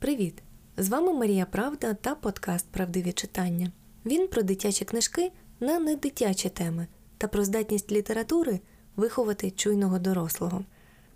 Привіт! 0.00 0.42
З 0.76 0.88
вами 0.88 1.12
Марія 1.12 1.46
Правда 1.46 1.94
та 1.94 2.14
подкаст 2.14 2.66
Правдиві 2.70 3.12
читання. 3.12 3.72
Він 4.06 4.28
про 4.28 4.42
дитячі 4.42 4.84
книжки 4.84 5.32
на 5.60 5.78
недитячі 5.78 6.48
теми 6.48 6.86
та 7.18 7.28
про 7.28 7.44
здатність 7.44 7.92
літератури 7.92 8.60
виховати 8.96 9.50
чуйного 9.50 9.98
дорослого. 9.98 10.64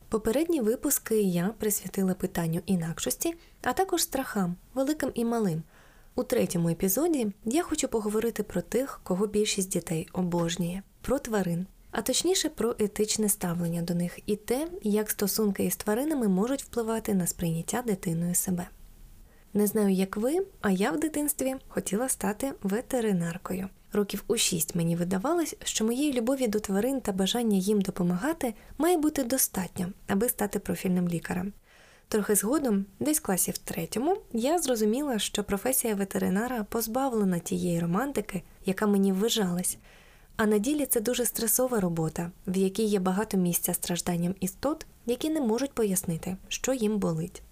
Попередні 0.09 0.61
випуски 0.61 1.23
я 1.23 1.55
присвятила 1.59 2.15
питанню 2.15 2.61
інакшості, 2.67 3.35
а 3.63 3.73
також 3.73 4.03
страхам, 4.03 4.57
великим 4.75 5.11
і 5.15 5.25
малим. 5.25 5.63
У 6.15 6.23
третьому 6.23 6.69
епізоді 6.69 7.33
я 7.45 7.63
хочу 7.63 7.89
поговорити 7.89 8.43
про 8.43 8.63
тих, 8.63 9.01
кого 9.03 9.27
більшість 9.27 9.71
дітей 9.71 10.09
обожнює, 10.13 10.83
про 11.01 11.19
тварин, 11.19 11.67
а 11.91 12.03
точніше 12.03 12.49
про 12.49 12.75
етичне 12.79 13.29
ставлення 13.29 13.83
до 13.83 13.95
них 13.95 14.19
і 14.27 14.37
те, 14.37 14.69
як 14.83 15.11
стосунки 15.11 15.65
із 15.65 15.77
тваринами 15.77 16.29
можуть 16.29 16.63
впливати 16.63 17.15
на 17.15 17.27
сприйняття 17.27 17.83
дитиною 17.83 18.35
себе. 18.35 18.69
Не 19.57 19.67
знаю, 19.67 19.91
як 19.91 20.17
ви, 20.17 20.47
а 20.61 20.71
я 20.71 20.91
в 20.91 21.01
дитинстві 21.01 21.55
хотіла 21.69 22.09
стати 22.09 22.53
ветеринаркою. 22.63 23.69
Років 23.93 24.25
у 24.27 24.37
шість 24.37 24.75
мені 24.75 24.97
видавалось, 24.97 25.57
що 25.65 25.85
моєї 25.85 26.13
любові 26.13 26.49
до 26.49 26.61
тварин 26.61 27.01
та 27.01 27.13
бажання 27.13 27.57
їм 27.57 27.81
допомагати 27.81 28.55
має 28.79 28.97
бути 28.97 29.25
достатньо, 29.25 29.87
аби 30.07 30.29
стати 30.29 30.59
профільним 30.59 31.09
лікарем. 31.09 31.53
Трохи 32.09 32.35
згодом, 32.35 32.87
десь 33.01 33.19
в 33.19 33.23
класі 33.23 33.51
в 33.51 33.59
третьому, 33.59 34.17
я 34.33 34.59
зрозуміла, 34.59 35.19
що 35.19 35.45
професія 35.45 35.95
ветеринара 35.95 36.65
позбавлена 36.65 37.39
тієї 37.39 37.81
романтики, 37.81 38.43
яка 38.67 38.87
мені 38.87 39.13
ввижалась. 39.13 39.79
А 40.37 40.47
на 40.47 40.59
ділі 40.59 40.87
це 40.87 41.01
дуже 41.01 41.25
стресова 41.25 41.81
робота, 41.81 42.31
в 42.47 42.57
якій 42.57 42.85
є 42.85 42.99
багато 42.99 43.37
місця 43.37 43.75
стражданням 43.75 44.35
істот, 44.41 44.87
які 45.07 45.31
не 45.31 45.41
можуть 45.41 45.73
пояснити, 45.73 46.37
що 46.49 46.73
їм 46.73 46.99
болить. 46.99 47.43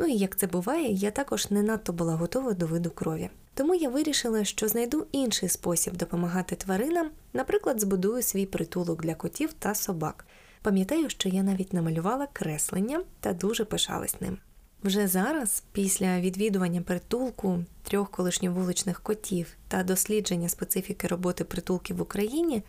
Ну 0.00 0.06
і 0.06 0.16
як 0.16 0.36
це 0.36 0.46
буває, 0.46 0.92
я 0.92 1.10
також 1.10 1.50
не 1.50 1.62
надто 1.62 1.92
була 1.92 2.14
готова 2.14 2.52
до 2.52 2.66
виду 2.66 2.90
крові. 2.90 3.30
Тому 3.54 3.74
я 3.74 3.88
вирішила, 3.88 4.44
що 4.44 4.68
знайду 4.68 5.06
інший 5.12 5.48
спосіб 5.48 5.96
допомагати 5.96 6.56
тваринам, 6.56 7.10
наприклад, 7.32 7.80
збудую 7.80 8.22
свій 8.22 8.46
притулок 8.46 9.02
для 9.02 9.14
котів 9.14 9.52
та 9.52 9.74
собак. 9.74 10.26
Пам'ятаю, 10.62 11.10
що 11.10 11.28
я 11.28 11.42
навіть 11.42 11.72
намалювала 11.72 12.28
креслення 12.32 13.02
та 13.20 13.32
дуже 13.32 13.64
пишалась 13.64 14.20
ним. 14.20 14.38
Вже 14.84 15.08
зараз, 15.08 15.62
після 15.72 16.20
відвідування 16.20 16.80
притулку 16.80 17.64
трьох 17.82 18.10
колишньовуличних 18.10 19.00
котів 19.00 19.46
та 19.68 19.82
дослідження 19.82 20.48
специфіки 20.48 21.06
роботи 21.06 21.44
притулків 21.44 21.96
в 21.96 22.02
Україні, 22.02 22.62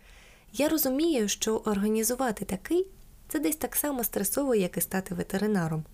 я 0.52 0.68
розумію, 0.68 1.28
що 1.28 1.56
організувати 1.56 2.44
такий 2.44 2.86
це 3.28 3.38
десь 3.38 3.56
так 3.56 3.76
само 3.76 4.04
стресово, 4.04 4.54
як 4.54 4.76
і 4.76 4.80
стати 4.80 5.14
ветеринаром. 5.14 5.84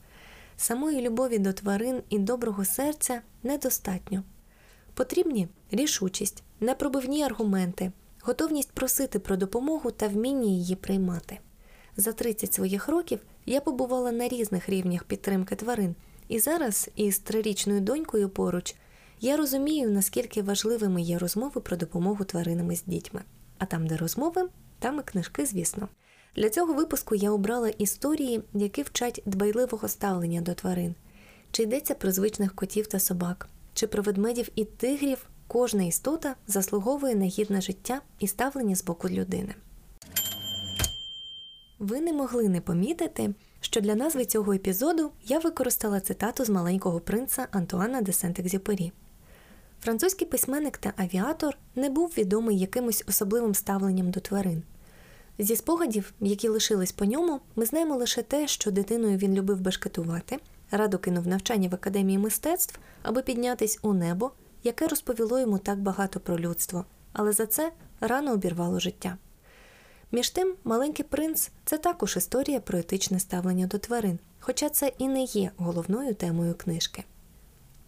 Самої 0.60 1.00
любові 1.00 1.38
до 1.38 1.52
тварин 1.52 2.02
і 2.08 2.18
доброго 2.18 2.64
серця 2.64 3.22
недостатньо. 3.42 4.22
Потрібні 4.94 5.48
рішучість, 5.70 6.42
непробивні 6.60 7.22
аргументи, 7.22 7.92
готовність 8.22 8.72
просити 8.72 9.18
про 9.18 9.36
допомогу 9.36 9.90
та 9.90 10.08
вміння 10.08 10.46
її 10.46 10.76
приймати. 10.76 11.38
За 11.96 12.12
30 12.12 12.54
своїх 12.54 12.88
років 12.88 13.20
я 13.46 13.60
побувала 13.60 14.12
на 14.12 14.28
різних 14.28 14.68
рівнях 14.68 15.04
підтримки 15.04 15.56
тварин, 15.56 15.94
і 16.28 16.38
зараз, 16.38 16.90
із 16.96 17.18
трирічною 17.18 17.80
донькою 17.80 18.28
поруч, 18.28 18.74
я 19.20 19.36
розумію, 19.36 19.90
наскільки 19.90 20.42
важливими 20.42 21.02
є 21.02 21.18
розмови 21.18 21.60
про 21.60 21.76
допомогу 21.76 22.24
тваринами 22.24 22.76
з 22.76 22.84
дітьми. 22.84 23.22
А 23.58 23.66
там, 23.66 23.86
де 23.86 23.96
розмови, 23.96 24.48
там 24.78 24.98
і 24.98 25.02
книжки, 25.02 25.46
звісно. 25.46 25.88
Для 26.38 26.50
цього 26.50 26.74
випуску 26.74 27.14
я 27.14 27.30
обрала 27.30 27.68
історії, 27.68 28.42
які 28.54 28.82
вчать 28.82 29.22
дбайливого 29.26 29.88
ставлення 29.88 30.40
до 30.40 30.54
тварин, 30.54 30.94
чи 31.50 31.62
йдеться 31.62 31.94
про 31.94 32.12
звичних 32.12 32.54
котів 32.54 32.86
та 32.86 33.00
собак, 33.00 33.48
чи 33.74 33.86
про 33.86 34.02
ведмедів 34.02 34.48
і 34.54 34.64
тигрів. 34.64 35.28
Кожна 35.46 35.82
істота 35.82 36.34
заслуговує 36.46 37.14
на 37.14 37.24
гідне 37.24 37.60
життя 37.60 38.00
і 38.18 38.28
ставлення 38.28 38.76
з 38.76 38.84
боку 38.84 39.08
людини. 39.08 39.54
Ви 41.78 42.00
не 42.00 42.12
могли 42.12 42.48
не 42.48 42.60
помітити, 42.60 43.34
що 43.60 43.80
для 43.80 43.94
назви 43.94 44.24
цього 44.24 44.52
епізоду 44.52 45.10
я 45.24 45.38
використала 45.38 46.00
цитату 46.00 46.44
з 46.44 46.48
маленького 46.48 47.00
принца 47.00 47.48
Антуана 47.50 48.00
де 48.00 48.12
Сент-Екзюпері. 48.12 48.92
Французький 49.80 50.26
письменник 50.28 50.78
та 50.78 50.92
авіатор 50.96 51.58
не 51.74 51.90
був 51.90 52.14
відомий 52.18 52.58
якимось 52.58 53.04
особливим 53.08 53.54
ставленням 53.54 54.10
до 54.10 54.20
тварин. 54.20 54.62
Зі 55.38 55.56
спогадів, 55.56 56.12
які 56.20 56.48
лишились 56.48 56.92
по 56.92 57.04
ньому, 57.04 57.40
ми 57.56 57.64
знаємо 57.64 57.96
лише 57.96 58.22
те, 58.22 58.48
що 58.48 58.70
дитиною 58.70 59.16
він 59.16 59.34
любив 59.34 59.60
бешкетувати, 59.60 60.38
радо 60.70 60.98
кинув 60.98 61.26
навчання 61.26 61.68
в 61.68 61.74
академії 61.74 62.18
мистецтв, 62.18 62.78
аби 63.02 63.22
піднятись 63.22 63.78
у 63.82 63.92
небо, 63.92 64.30
яке 64.62 64.86
розповіло 64.86 65.38
йому 65.38 65.58
так 65.58 65.78
багато 65.78 66.20
про 66.20 66.38
людство, 66.38 66.84
але 67.12 67.32
за 67.32 67.46
це 67.46 67.72
рано 68.00 68.32
обірвало 68.32 68.80
життя. 68.80 69.16
Між 70.12 70.30
тим, 70.30 70.54
маленький 70.64 71.04
принц 71.04 71.50
це 71.64 71.78
також 71.78 72.16
історія 72.16 72.60
про 72.60 72.78
етичне 72.78 73.20
ставлення 73.20 73.66
до 73.66 73.78
тварин, 73.78 74.18
хоча 74.40 74.68
це 74.68 74.92
і 74.98 75.08
не 75.08 75.22
є 75.22 75.50
головною 75.56 76.14
темою 76.14 76.54
книжки. 76.54 77.04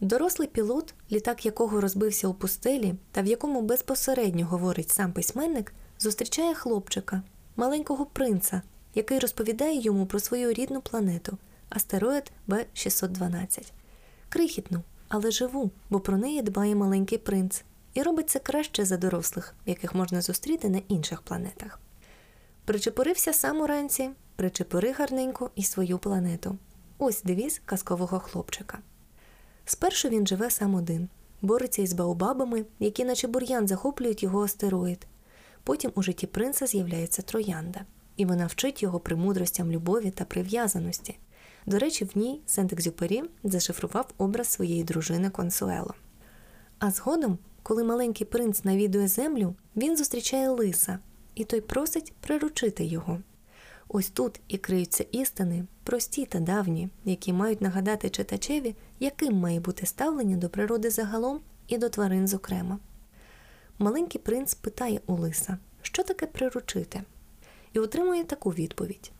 Дорослий 0.01 0.49
пілот, 0.49 0.95
літак 1.13 1.47
якого 1.47 1.81
розбився 1.81 2.29
у 2.29 2.35
пустелі, 2.35 2.95
та 3.13 3.23
в 3.23 3.27
якому 3.27 3.63
безпосередньо 3.63 4.47
говорить 4.47 4.91
сам 4.91 5.13
письменник, 5.13 5.73
зустрічає 5.99 6.55
хлопчика, 6.55 7.23
маленького 7.57 8.07
принца, 8.07 8.63
який 8.95 9.19
розповідає 9.19 9.81
йому 9.81 10.07
про 10.07 10.21
свою 10.21 10.53
рідну 10.53 10.81
планету 10.81 11.39
астероїд 11.69 12.33
Б612. 12.49 13.73
Крихітну, 14.29 14.83
але 15.09 15.31
живу, 15.31 15.71
бо 15.91 16.01
про 16.01 16.17
неї 16.17 16.43
дбає 16.43 16.75
маленький 16.75 17.19
принц, 17.19 17.65
і 17.95 18.03
робить 18.03 18.31
це 18.31 18.39
краще 18.39 18.85
за 18.85 18.97
дорослих, 18.97 19.55
яких 19.67 19.95
можна 19.95 20.21
зустріти 20.21 20.69
на 20.69 20.83
інших 20.89 21.23
планетах. 21.23 21.81
Причепорився 22.65 23.33
сам 23.33 23.61
уранці, 23.61 24.11
причепори 24.37 24.93
гарненько 24.93 25.51
і 25.55 25.63
свою 25.63 25.99
планету. 25.99 26.59
Ось 26.99 27.23
девіз 27.23 27.61
казкового 27.65 28.21
хлопчика. 28.21 28.79
Спершу 29.65 30.09
він 30.09 30.27
живе 30.27 30.51
сам 30.51 30.75
один, 30.75 31.09
бореться 31.43 31.83
із 31.83 31.93
баобабами, 31.93 32.65
які, 32.79 33.05
наче 33.05 33.29
бур'ян, 33.29 33.69
захоплюють 33.69 34.23
його 34.23 34.45
астероїд. 34.45 35.07
Потім 35.65 35.93
у 35.95 36.03
житті 36.03 36.27
принца 36.27 36.67
з'являється 36.67 37.23
троянда, 37.23 37.81
і 38.17 38.25
вона 38.25 38.47
вчить 38.47 38.83
його 38.83 39.01
премудростям 39.01 39.73
любові 39.73 40.11
та 40.11 40.25
прив'язаності. 40.25 41.19
До 41.67 41.79
речі, 41.79 42.05
в 42.05 42.19
ній 42.19 42.41
Сент-Екзюпері 42.47 43.23
зашифрував 43.45 44.09
образ 44.19 44.49
своєї 44.49 44.85
дружини 44.85 45.31
Консуело. 45.31 45.95
А 46.79 46.91
згодом, 46.91 47.39
коли 47.63 47.85
маленький 47.85 48.27
принц 48.27 48.65
навідує 48.65 49.09
землю, 49.09 49.55
він 49.77 49.97
зустрічає 49.97 50.49
лиса, 50.49 50.99
і 51.35 51.45
той 51.45 51.61
просить 51.61 52.13
приручити 52.21 52.85
його. 52.85 53.21
Ось 53.89 54.11
тут 54.11 54.41
і 54.49 54.59
криються 54.59 55.05
істини, 55.13 55.65
прості 55.85 56.27
та 56.27 56.41
давні, 56.41 56.89
які 57.05 57.33
мають 57.33 57.61
нагадати 57.61 58.11
читачеві, 58.11 58.75
яким 59.01 59.35
має 59.35 59.61
бути 59.61 59.87
ставлення 59.87 60.37
до 60.37 60.49
природи 60.49 60.91
загалом 60.91 61.41
і 61.69 61.79
до 61.79 61.89
тварин 61.89 62.29
зокрема. 62.29 62.79
Маленький 63.83 64.21
принц 64.21 64.55
питає 64.55 65.01
у 65.07 65.15
лиса, 65.15 65.59
що 65.83 66.03
таке 66.03 66.27
приручити, 66.27 67.03
і 67.73 67.79
отримує 67.79 68.25
таку 68.25 68.51
відповідь: 68.51 69.11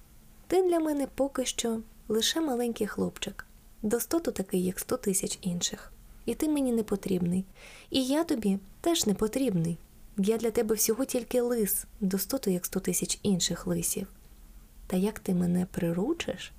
Ти 0.47 0.63
для 0.63 0.81
мене 0.81 1.09
поки 1.15 1.45
що 1.45 1.81
лише 2.09 2.41
маленький 2.41 2.87
хлопчик, 2.87 3.47
достоту 3.83 4.33
такий, 4.33 4.65
як 4.65 4.81
сто 4.81 4.97
тисяч 4.97 5.39
інших, 5.43 5.93
і 6.27 6.35
ти 6.35 6.49
мені 6.49 6.73
не 6.73 6.83
потрібний, 6.83 7.45
і 7.91 8.05
я 8.05 8.25
тобі 8.25 8.59
теж 8.81 9.07
не 9.07 9.15
потрібний. 9.15 9.79
Я 10.17 10.37
для 10.37 10.51
тебе 10.51 10.75
всього 10.75 11.05
тільки 11.05 11.41
лис, 11.41 11.85
достоту, 12.01 12.51
як 12.51 12.67
сто 12.67 12.81
тисяч 12.81 13.19
інших 13.23 13.67
лисів. 13.67 14.07
Та 14.87 14.97
як 14.97 15.19
ти 15.19 15.35
мене 15.35 15.67
приручиш, 15.71 16.53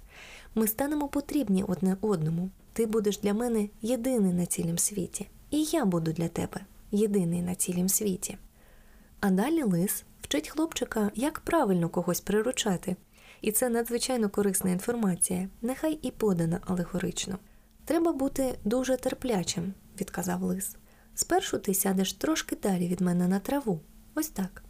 ми 0.55 0.67
станемо 0.67 1.07
потрібні 1.07 1.63
одне 1.63 1.97
одному. 2.01 2.49
Ти 2.73 2.85
будеш 2.85 3.17
для 3.17 3.33
мене 3.33 3.69
єдиний 3.81 4.33
на 4.33 4.45
цілім 4.45 4.77
світі, 4.77 5.27
і 5.51 5.63
я 5.63 5.85
буду 5.85 6.11
для 6.11 6.27
тебе 6.27 6.65
єдиний 6.91 7.41
на 7.41 7.55
цілім 7.55 7.89
світі. 7.89 8.38
А 9.19 9.29
далі 9.29 9.63
лис 9.63 10.03
вчить 10.21 10.49
хлопчика, 10.49 11.11
як 11.15 11.39
правильно 11.39 11.89
когось 11.89 12.21
приручати, 12.21 12.95
і 13.41 13.51
це 13.51 13.69
надзвичайно 13.69 14.29
корисна 14.29 14.71
інформація, 14.71 15.49
нехай 15.61 15.99
і 16.01 16.11
подана 16.11 16.59
алегорично. 16.67 17.39
Треба 17.85 18.11
бути 18.11 18.57
дуже 18.63 18.97
терплячим, 18.97 19.73
відказав 20.01 20.43
лис. 20.43 20.75
Спершу 21.15 21.59
ти 21.59 21.73
сядеш 21.73 22.13
трошки 22.13 22.55
далі 22.55 22.88
від 22.88 23.01
мене 23.01 23.27
на 23.27 23.39
траву. 23.39 23.79
Ось 24.15 24.29
так. 24.29 24.63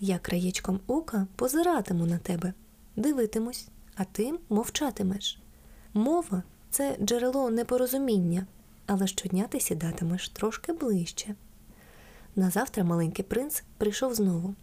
Я 0.00 0.18
краєчком 0.18 0.80
ока 0.86 1.26
позиратиму 1.36 2.06
на 2.06 2.18
тебе, 2.18 2.52
дивитимусь, 2.96 3.68
а 3.94 4.04
ти 4.04 4.34
мовчатимеш. 4.48 5.38
Мова 5.94 6.42
це 6.70 6.96
джерело 7.00 7.50
непорозуміння, 7.50 8.46
але 8.86 9.06
щодня 9.06 9.44
ти 9.44 9.60
сідатимеш 9.60 10.28
трошки 10.28 10.72
ближче. 10.72 11.34
Назавтра 12.38 12.84
маленький 12.84 13.24
принц 13.24 13.62
прийшов 13.78 14.14
знову. 14.14 14.54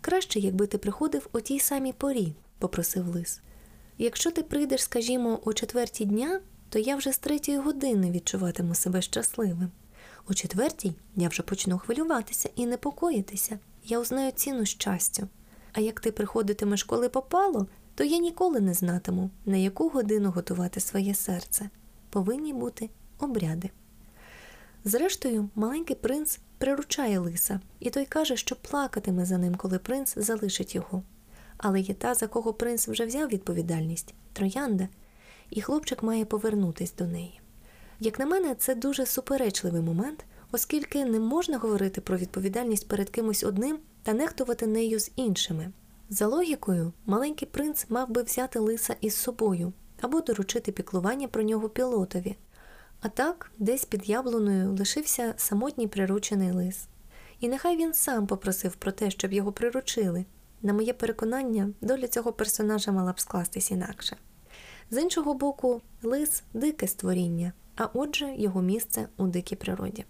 Краще, 0.00 0.40
якби 0.40 0.66
ти 0.66 0.78
приходив 0.78 1.28
о 1.32 1.40
тій 1.40 1.60
самій 1.60 1.92
порі, 1.92 2.34
попросив 2.58 3.08
лис. 3.08 3.40
Якщо 3.98 4.30
ти 4.30 4.42
прийдеш, 4.42 4.82
скажімо, 4.82 5.40
о 5.44 5.52
четвертій 5.52 6.04
дня, 6.04 6.40
то 6.68 6.78
я 6.78 6.96
вже 6.96 7.12
з 7.12 7.18
третьої 7.18 7.58
години 7.58 8.10
відчуватиму 8.10 8.74
себе 8.74 9.02
щасливим. 9.02 9.70
У 10.28 10.34
четвертій 10.34 10.94
я 11.16 11.28
вже 11.28 11.42
почну 11.42 11.78
хвилюватися 11.78 12.50
і 12.56 12.66
непокоїтися. 12.66 13.58
Я 13.84 14.00
узнаю 14.00 14.32
ціну 14.32 14.66
щастю. 14.66 15.28
А 15.72 15.80
як 15.80 16.00
ти 16.00 16.12
приходитимеш, 16.12 16.82
коли 16.82 17.08
попало, 17.08 17.66
то 17.94 18.04
я 18.04 18.18
ніколи 18.18 18.60
не 18.60 18.74
знатиму, 18.74 19.30
на 19.46 19.56
яку 19.56 19.88
годину 19.88 20.30
готувати 20.30 20.80
своє 20.80 21.14
серце. 21.14 21.70
Повинні 22.10 22.52
бути 22.52 22.90
обряди. 23.18 23.70
Зрештою, 24.84 25.48
маленький 25.54 25.96
принц 25.96 26.40
приручає 26.58 27.18
лиса, 27.18 27.60
і 27.80 27.90
той 27.90 28.06
каже, 28.06 28.36
що 28.36 28.56
плакатиме 28.56 29.24
за 29.24 29.38
ним, 29.38 29.54
коли 29.54 29.78
принц 29.78 30.14
залишить 30.16 30.74
його. 30.74 31.02
Але 31.56 31.80
є 31.80 31.94
та, 31.94 32.14
за 32.14 32.26
кого 32.26 32.52
принц 32.52 32.88
вже 32.88 33.06
взяв 33.06 33.28
відповідальність 33.28 34.14
троянда, 34.32 34.88
і 35.50 35.60
хлопчик 35.60 36.02
має 36.02 36.24
повернутись 36.24 36.94
до 36.94 37.06
неї. 37.06 37.40
Як 38.00 38.18
на 38.18 38.26
мене, 38.26 38.54
це 38.54 38.74
дуже 38.74 39.06
суперечливий 39.06 39.82
момент, 39.82 40.24
оскільки 40.52 41.04
не 41.04 41.20
можна 41.20 41.58
говорити 41.58 42.00
про 42.00 42.16
відповідальність 42.16 42.88
перед 42.88 43.10
кимось 43.10 43.44
одним 43.44 43.78
та 44.02 44.12
нехтувати 44.12 44.66
нею 44.66 45.00
з 45.00 45.10
іншими. 45.16 45.72
За 46.10 46.26
логікою, 46.26 46.92
маленький 47.06 47.48
принц 47.48 47.86
мав 47.88 48.10
би 48.10 48.22
взяти 48.22 48.58
лиса 48.58 48.96
із 49.00 49.16
собою 49.16 49.72
або 50.00 50.20
доручити 50.20 50.72
піклування 50.72 51.28
про 51.28 51.42
нього 51.42 51.68
пілотові. 51.68 52.36
А 53.00 53.08
так, 53.08 53.50
десь 53.58 53.84
під 53.84 54.08
яблуною 54.08 54.72
лишився 54.72 55.34
самотній 55.36 55.88
приручений 55.88 56.52
лис. 56.52 56.88
І 57.40 57.48
нехай 57.48 57.76
він 57.76 57.94
сам 57.94 58.26
попросив 58.26 58.76
про 58.76 58.92
те, 58.92 59.10
щоб 59.10 59.32
його 59.32 59.52
приручили. 59.52 60.24
На 60.62 60.72
моє 60.72 60.92
переконання, 60.92 61.70
доля 61.80 62.08
цього 62.08 62.32
персонажа 62.32 62.92
мала 62.92 63.12
б 63.12 63.20
скластись 63.20 63.70
інакше. 63.70 64.16
З 64.90 65.02
іншого 65.02 65.34
боку, 65.34 65.80
лис 66.02 66.42
дике 66.54 66.86
створіння, 66.86 67.52
а 67.76 67.88
отже, 67.94 68.34
його 68.36 68.62
місце 68.62 69.08
у 69.16 69.26
дикій 69.26 69.56
природі. 69.56 70.04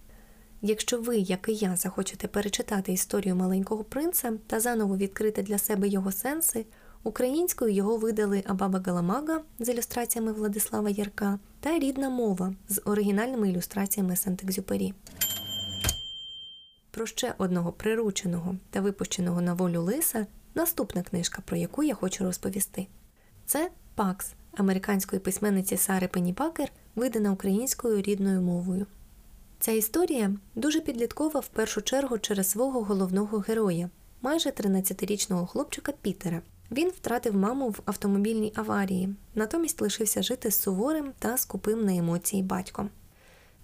Якщо 0.63 1.01
ви, 1.01 1.17
як 1.17 1.49
і 1.49 1.55
я, 1.55 1.77
захочете 1.77 2.29
перечитати 2.29 2.93
історію 2.93 3.37
маленького 3.37 3.85
принца 3.85 4.33
та 4.47 4.61
заново 4.61 4.97
відкрити 4.97 5.43
для 5.43 5.59
себе 5.59 5.89
його 5.89 6.13
сенси, 6.13 6.67
українською 7.03 7.75
його 7.75 7.97
видали 7.97 8.43
Абаба 8.47 8.83
Галамага 8.87 9.41
з 9.59 9.69
ілюстраціями 9.69 10.33
Владислава 10.33 10.91
Ярка 10.91 11.39
та 11.61 11.79
рідна 11.79 12.11
мова 12.11 12.55
з 12.69 12.83
оригінальними 12.85 13.51
ілюстраціями 13.51 14.15
Сент-Екзюпері. 14.15 14.95
Про 16.91 17.07
ще 17.07 17.35
одного 17.39 17.73
прирученого 17.73 18.57
та 18.71 18.81
випущеного 18.81 19.41
на 19.41 19.55
волю 19.55 19.83
лиса 19.83 20.27
наступна 20.55 21.03
книжка, 21.03 21.43
про 21.45 21.57
яку 21.57 21.83
я 21.83 21.95
хочу 21.95 22.25
розповісти. 22.25 22.87
Це 23.47 23.71
Пакс 23.95 24.33
американської 24.57 25.21
письменниці 25.21 25.77
Сари 25.77 26.09
Пенніпакер, 26.09 26.73
видана 26.97 27.33
українською 27.33 28.03
рідною 28.03 28.41
мовою. 28.41 28.87
Ця 29.61 29.73
історія 29.73 30.31
дуже 30.55 30.81
підліткова 30.81 31.41
в 31.41 31.49
першу 31.49 31.83
чергу 31.83 32.19
через 32.19 32.51
свого 32.51 32.83
головного 32.83 33.39
героя, 33.39 33.91
майже 34.23 34.51
13-річного 34.51 35.47
хлопчика 35.47 35.93
Пітера. 36.03 36.43
Він 36.71 36.89
втратив 36.89 37.37
маму 37.37 37.69
в 37.69 37.81
автомобільній 37.85 38.53
аварії, 38.57 39.15
натомість 39.35 39.81
лишився 39.81 40.23
жити 40.23 40.51
з 40.51 40.61
суворим 40.61 41.13
та 41.19 41.39
скупим 41.39 41.85
на 41.85 41.97
емоції 41.97 42.43
батьком. 42.43 42.91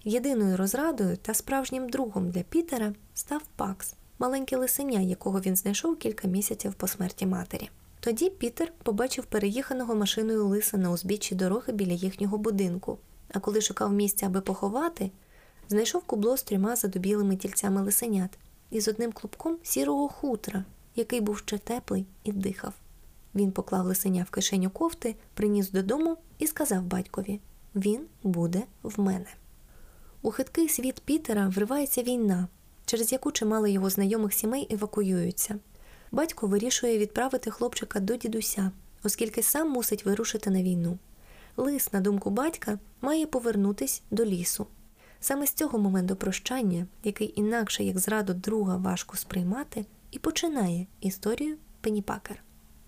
Єдиною 0.03 0.57
розрадою 0.57 1.17
та 1.17 1.33
справжнім 1.33 1.89
другом 1.89 2.29
для 2.29 2.41
Пітера 2.41 2.93
став 3.13 3.41
Пакс, 3.55 3.93
маленьке 4.19 4.57
лисеня, 4.57 4.99
якого 4.99 5.39
він 5.39 5.55
знайшов 5.55 5.97
кілька 5.97 6.27
місяців 6.27 6.73
по 6.73 6.87
смерті 6.87 7.25
матері. 7.25 7.69
Тоді 7.99 8.29
Пітер 8.29 8.73
побачив 8.83 9.25
переїханого 9.25 9.95
машиною 9.95 10.47
лиса 10.47 10.77
на 10.77 10.91
узбіччі 10.91 11.35
дороги 11.35 11.73
біля 11.73 11.93
їхнього 11.93 12.37
будинку, 12.37 12.97
а 13.33 13.39
коли 13.39 13.61
шукав 13.61 13.93
місця, 13.93 14.25
аби 14.25 14.41
поховати, 14.41 15.11
знайшов 15.69 16.03
кубло 16.03 16.37
з 16.37 16.43
трьома 16.43 16.75
задубілими 16.75 17.35
тільцями 17.35 17.81
лисенят 17.81 18.37
і 18.69 18.81
з 18.81 18.87
одним 18.87 19.11
клубком 19.11 19.57
сірого 19.63 20.07
хутра, 20.09 20.63
який 20.95 21.21
був 21.21 21.37
ще 21.37 21.57
теплий 21.57 22.05
і 22.23 22.31
дихав. 22.31 22.73
Він 23.35 23.51
поклав 23.51 23.85
лисеня 23.85 24.23
в 24.23 24.31
кишеню 24.31 24.69
кофти, 24.69 25.15
приніс 25.33 25.71
додому 25.71 26.17
і 26.39 26.47
сказав 26.47 26.83
батькові 26.83 27.39
Він 27.75 28.05
буде 28.23 28.63
в 28.83 29.01
мене. 29.01 29.27
У 30.21 30.31
хиткий 30.31 30.69
світ 30.69 31.01
Пітера 31.05 31.47
вривається 31.47 32.03
війна, 32.03 32.47
через 32.85 33.11
яку 33.11 33.31
чимало 33.31 33.67
його 33.67 33.89
знайомих 33.89 34.33
сімей 34.33 34.67
евакуюються. 34.69 35.59
Батько 36.11 36.47
вирішує 36.47 36.97
відправити 36.97 37.51
хлопчика 37.51 37.99
до 37.99 38.15
дідуся, 38.15 38.71
оскільки 39.03 39.43
сам 39.43 39.71
мусить 39.71 40.05
вирушити 40.05 40.49
на 40.49 40.63
війну. 40.63 40.97
Лис, 41.57 41.93
на 41.93 42.01
думку 42.01 42.29
батька, 42.29 42.79
має 43.01 43.25
повернутись 43.25 44.01
до 44.11 44.25
лісу. 44.25 44.67
Саме 45.19 45.47
з 45.47 45.53
цього 45.53 45.79
моменту 45.79 46.15
прощання, 46.15 46.87
який 47.03 47.33
інакше 47.39 47.83
як 47.83 47.99
зраду 47.99 48.33
друга 48.33 48.77
важко 48.77 49.17
сприймати, 49.17 49.85
і 50.11 50.19
починає 50.19 50.87
історію 51.01 51.57
Пеніпакер. 51.81 52.43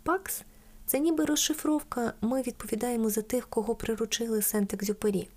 Пакс 0.07 0.43
це 0.85 0.99
ніби 0.99 1.25
розшифровка 1.25 2.13
ми 2.21 2.41
відповідаємо 2.41 3.09
за 3.09 3.21
тих, 3.21 3.47
кого 3.47 3.75
приручили 3.75 4.39
Сент-Екзюпері. 4.39 5.27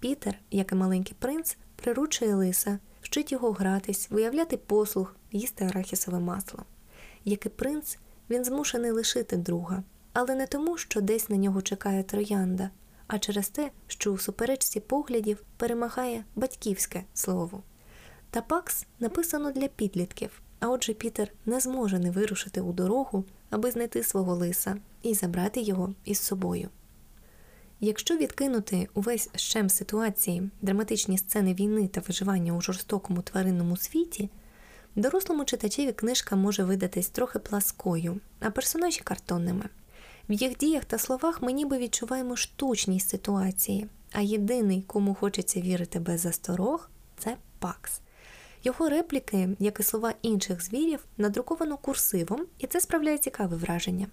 Пітер, 0.00 0.38
як 0.50 0.72
і 0.72 0.74
маленький 0.74 1.16
принц, 1.18 1.56
приручує 1.76 2.34
лиса, 2.34 2.78
вчить 3.00 3.32
його 3.32 3.52
гратись, 3.52 4.10
виявляти 4.10 4.56
послуг, 4.56 5.16
їсти 5.32 5.64
арахісове 5.64 6.18
масло. 6.18 6.62
Як 7.24 7.46
і 7.46 7.48
принц, 7.48 7.98
він 8.30 8.44
змушений 8.44 8.90
лишити 8.90 9.36
друга, 9.36 9.82
але 10.12 10.34
не 10.34 10.46
тому, 10.46 10.78
що 10.78 11.00
десь 11.00 11.28
на 11.28 11.36
нього 11.36 11.62
чекає 11.62 12.02
троянда, 12.02 12.70
а 13.06 13.18
через 13.18 13.48
те, 13.48 13.70
що 13.86 14.12
у 14.12 14.18
суперечці 14.18 14.80
поглядів 14.80 15.42
перемагає 15.56 16.24
батьківське 16.36 17.04
слово. 17.14 17.62
Та 18.30 18.42
пакс 18.42 18.86
написано 19.00 19.52
для 19.52 19.68
підлітків, 19.68 20.42
а 20.60 20.68
отже, 20.68 20.94
Пітер 20.94 21.32
не 21.46 21.60
зможе 21.60 21.98
не 21.98 22.10
вирушити 22.10 22.60
у 22.60 22.72
дорогу, 22.72 23.24
аби 23.52 23.70
знайти 23.70 24.02
свого 24.02 24.34
лиса 24.34 24.76
і 25.02 25.14
забрати 25.14 25.60
його 25.60 25.94
із 26.04 26.18
собою. 26.18 26.68
Якщо 27.80 28.16
відкинути 28.16 28.88
увесь 28.94 29.30
щем 29.36 29.70
ситуації, 29.70 30.50
драматичні 30.62 31.18
сцени 31.18 31.54
війни 31.54 31.88
та 31.88 32.00
виживання 32.00 32.52
у 32.52 32.60
жорстокому 32.60 33.22
тваринному 33.22 33.76
світі, 33.76 34.30
дорослому 34.96 35.44
читачеві 35.44 35.92
книжка 35.92 36.36
може 36.36 36.64
видатись 36.64 37.08
трохи 37.08 37.38
пласкою, 37.38 38.20
а 38.40 38.50
персонажі 38.50 39.00
картонними. 39.00 39.64
В 40.28 40.32
їх 40.32 40.56
діях 40.56 40.84
та 40.84 40.98
словах 40.98 41.42
ми 41.42 41.52
ніби 41.52 41.78
відчуваємо 41.78 42.36
штучність 42.36 43.08
ситуації, 43.08 43.86
а 44.12 44.20
єдиний, 44.20 44.82
кому 44.86 45.14
хочеться 45.14 45.60
вірити 45.60 46.00
без 46.00 46.20
засторог, 46.20 46.90
це 47.18 47.36
Пакс. 47.58 48.00
Його 48.64 48.88
репліки, 48.88 49.48
як 49.58 49.80
і 49.80 49.82
слова 49.82 50.14
інших 50.22 50.62
звірів, 50.64 51.04
надруковано 51.18 51.76
курсивом, 51.76 52.46
і 52.58 52.66
це 52.66 52.80
справляє 52.80 53.18
цікаве 53.18 53.56
враження. 53.56 54.06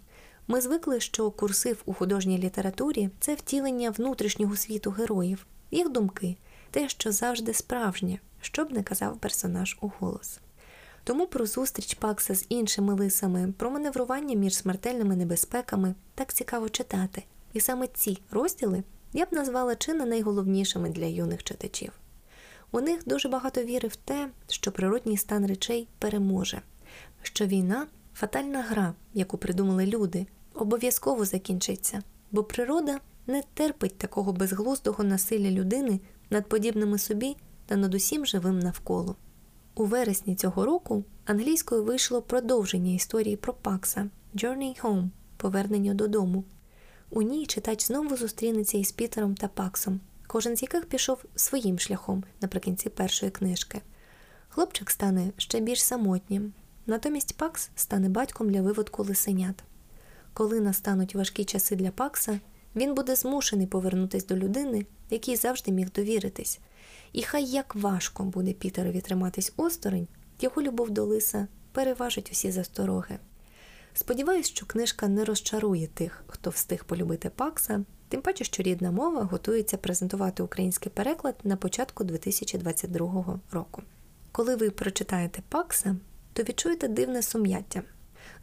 Ми 0.48 0.62
звикли, 0.62 1.00
що 1.00 1.32
курсив 1.32 1.82
у 1.86 1.94
художній 1.94 2.38
літературі 2.38 3.10
це 3.20 3.36
втілення 3.36 3.90
внутрішнього 3.90 4.56
світу 4.56 4.92
героїв, 4.92 5.46
їх 5.72 5.90
думки, 5.90 6.38
те, 6.72 6.90
що 6.90 7.12
завжди 7.12 7.54
справжнє, 7.54 8.20
що 8.42 8.66
б 8.66 8.72
не 8.72 8.84
казав 8.84 9.18
персонаж 9.18 9.78
у 9.82 9.92
голос. 10.00 10.40
Тому 11.04 11.28
про 11.28 11.46
зустріч 11.46 11.94
Пакса 11.94 12.36
з 12.36 12.46
іншими 12.50 12.94
лисами, 12.94 13.54
про 13.58 13.72
маневрування 13.72 14.36
між 14.36 14.56
смертельними 14.56 15.16
небезпеками 15.16 15.96
так 16.16 16.34
цікаво 16.34 16.70
читати. 16.70 17.24
І 17.54 17.60
саме 17.60 17.88
ці 17.88 18.18
розділи 18.32 18.84
я 19.14 19.26
б 19.26 19.28
назвала 19.32 19.76
чи 19.76 19.94
не 19.94 20.06
найголовнішими 20.06 20.90
для 20.90 21.06
юних 21.06 21.44
читачів. 21.44 21.92
У 22.72 22.82
них 22.82 23.08
дуже 23.08 23.30
багато 23.30 23.64
віри 23.64 23.88
в 23.88 23.96
те, 23.96 24.30
що 24.48 24.72
природній 24.72 25.18
стан 25.18 25.46
речей 25.46 25.88
переможе, 26.00 26.62
що 27.22 27.46
війна 27.46 27.88
фатальна 28.14 28.62
гра, 28.62 28.94
яку 29.14 29.38
придумали 29.38 29.86
люди, 29.86 30.26
обов'язково 30.54 31.26
закінчиться, 31.26 32.04
бо 32.32 32.44
природа 32.44 33.00
не 33.28 33.44
терпить 33.54 33.98
такого 33.98 34.34
безглуздого 34.34 35.04
насилля 35.04 35.52
людини 35.52 36.00
над 36.30 36.50
подібними 36.50 36.98
собі 36.98 37.36
та 37.66 37.76
над 37.76 37.94
усім 37.94 38.26
живим 38.26 38.60
навколо. 38.60 39.16
У 39.76 39.86
вересні 39.86 40.36
цього 40.36 40.66
року 40.66 41.04
англійською 41.26 41.84
вийшло 41.84 42.22
продовження 42.22 42.94
історії 42.94 43.36
про 43.36 43.54
Пакса 43.54 44.10
Journey 44.36 44.82
Home 44.82 45.10
повернення 45.38 45.94
додому. 45.94 46.44
У 47.10 47.22
ній 47.22 47.46
читач 47.46 47.86
знову 47.86 48.18
зустрінеться 48.18 48.78
із 48.78 48.92
Пітером 48.92 49.36
та 49.36 49.48
Паксом, 49.48 50.00
кожен 50.30 50.58
з 50.58 50.62
яких 50.62 50.86
пішов 50.86 51.24
своїм 51.36 51.80
шляхом 51.80 52.24
наприкінці 52.42 52.90
першої 52.90 53.32
книжки. 53.32 53.82
Хлопчик 54.50 54.92
стане 54.92 55.32
ще 55.38 55.60
більш 55.60 55.84
самотнім, 55.84 56.54
натомість 56.86 57.38
Пакс 57.38 57.70
стане 57.76 58.10
батьком 58.10 58.50
для 58.50 58.62
виводку 58.62 59.04
лисенят. 59.04 59.64
Коли 60.34 60.60
настануть 60.60 61.16
важкі 61.16 61.46
часи 61.46 61.76
для 61.76 61.92
Пакса, 61.92 62.40
він 62.76 62.96
буде 62.96 63.16
змушений 63.16 63.68
повернутися 63.68 64.28
до 64.28 64.38
людини, 64.38 64.86
якій 65.10 65.36
завжди 65.36 65.72
міг 65.72 65.92
довіритись. 65.92 66.60
І 67.14 67.24
хай 67.24 67.46
як 67.46 67.76
важко 67.76 68.24
буде 68.24 68.54
Пітерові 68.54 69.02
триматись 69.02 69.54
осторонь, 69.58 70.08
його 70.42 70.62
любов 70.62 70.90
до 70.90 71.06
лиса 71.06 71.48
переважить 71.72 72.30
усі 72.32 72.52
застороги. 72.52 73.20
Сподіваюсь, 73.94 74.48
що 74.48 74.66
книжка 74.66 75.08
не 75.08 75.26
розчарує 75.26 75.88
тих, 75.88 76.24
хто 76.28 76.50
встиг 76.50 76.86
полюбити 76.86 77.30
Пакса, 77.30 77.86
Тим 78.10 78.22
паче, 78.22 78.44
що 78.44 78.64
рідна 78.64 78.92
мова 78.92 79.24
готується 79.24 79.78
презентувати 79.78 80.44
український 80.44 80.92
переклад 80.96 81.36
на 81.44 81.56
початку 81.56 82.04
2022 82.04 83.40
року. 83.52 83.82
Коли 84.32 84.56
ви 84.56 84.70
прочитаєте 84.70 85.42
Пакса, 85.50 85.96
то 86.34 86.44
відчуєте 86.44 86.88
дивне 86.88 87.22
сум'яття. 87.22 87.84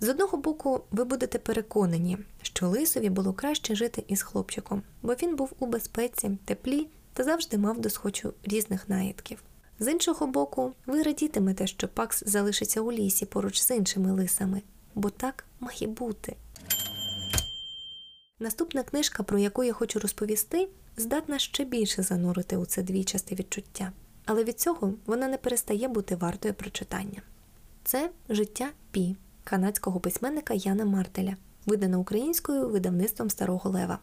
З 0.01 0.09
одного 0.09 0.39
боку, 0.39 0.81
ви 0.91 1.05
будете 1.05 1.39
переконані, 1.39 2.19
що 2.43 2.69
Лисові 2.69 3.11
було 3.11 3.33
краще 3.33 3.75
жити 3.75 4.05
із 4.09 4.23
хлопчиком, 4.23 4.83
бо 5.03 5.13
він 5.13 5.37
був 5.37 5.53
у 5.59 5.67
безпеці, 5.67 6.39
теплі 6.45 6.89
та 7.13 7.25
завжди 7.25 7.59
мав 7.59 7.81
досхочу 7.81 8.35
різних 8.45 8.89
наїдків. 8.89 9.43
З 9.79 9.93
іншого 9.93 10.27
боку, 10.27 10.73
ви 10.87 11.03
радітимете, 11.03 11.67
що 11.67 11.89
Пакс 11.89 12.23
залишиться 12.27 12.81
у 12.81 12.93
лісі 12.93 13.27
поруч 13.27 13.61
з 13.61 13.71
іншими 13.71 14.13
лисами, 14.13 14.63
бо 14.95 15.11
так 15.11 15.45
має 15.61 15.87
бути. 15.87 16.37
Наступна 18.41 18.83
книжка, 18.83 19.23
про 19.23 19.39
яку 19.39 19.65
я 19.65 19.73
хочу 19.73 19.99
розповісти, 19.99 20.69
здатна 20.97 21.39
ще 21.39 21.65
більше 21.65 22.03
занурити 22.03 22.57
у 22.57 22.67
це 22.67 22.83
двічасте 22.83 23.35
відчуття, 23.35 23.93
але 24.25 24.45
від 24.45 24.61
цього 24.61 24.95
вона 25.07 25.29
не 25.29 25.37
перестає 25.37 25.89
бути 25.89 26.17
вартою 26.17 26.55
прочитання. 26.55 27.23
Це 27.85 28.11
життя 28.29 28.69
Пі 28.91 29.17
канадського 29.45 30.01
письменника 30.01 30.55
Яна 30.55 30.85
Мартеля, 30.85 31.37
видана 31.67 31.99
українською 31.99 32.69
видавництвом 32.69 33.31
Старого 33.31 33.71
Лева. 33.71 33.99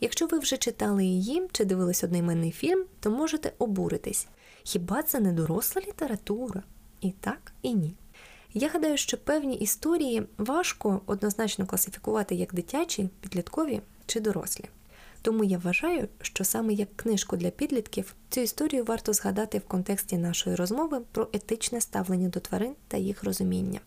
Якщо 0.00 0.26
ви 0.26 0.38
вже 0.38 0.56
читали 0.56 1.04
її 1.04 1.48
чи 1.52 1.64
дивились 1.64 2.04
одноіменний 2.04 2.50
фільм, 2.50 2.84
то 3.00 3.10
можете 3.10 3.52
обуритись. 3.58 4.28
Хіба 4.62 5.02
це 5.02 5.20
не 5.20 5.32
доросла 5.32 5.82
література? 5.82 6.62
І 7.00 7.10
так, 7.10 7.52
і 7.62 7.74
ні. 7.74 7.94
Я 8.58 8.68
гадаю, 8.68 8.96
що 8.96 9.16
певні 9.16 9.56
історії 9.56 10.22
важко 10.38 11.00
однозначно 11.06 11.66
класифікувати 11.66 12.34
як 12.34 12.54
дитячі, 12.54 13.08
підліткові 13.20 13.80
чи 14.06 14.20
дорослі. 14.20 14.64
Тому 15.22 15.44
я 15.44 15.58
вважаю, 15.58 16.08
що 16.22 16.44
саме 16.44 16.72
як 16.72 16.96
книжку 16.96 17.36
для 17.36 17.50
підлітків 17.50 18.14
цю 18.30 18.40
історію 18.40 18.84
варто 18.84 19.12
згадати 19.12 19.58
в 19.58 19.62
контексті 19.62 20.18
нашої 20.18 20.56
розмови 20.56 21.00
про 21.12 21.28
етичне 21.32 21.80
ставлення 21.80 22.28
до 22.28 22.40
тварин 22.40 22.74
та 22.88 22.96
їх 22.96 23.24
розуміння. 23.24 23.80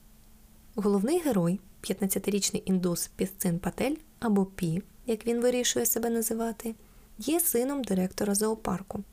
Головний 0.76 1.20
герой, 1.20 1.60
15-річний 1.84 2.62
індус 2.66 3.08
Пісцин 3.08 3.60
Патель 3.60 3.96
або 4.20 4.46
Пі, 4.46 4.82
як 5.06 5.28
він 5.28 5.42
вирішує 5.42 5.86
себе 5.86 6.10
називати, 6.10 6.76
є 7.18 7.40
сином 7.40 7.84
директора 7.84 8.36
зоопарку, 8.36 9.04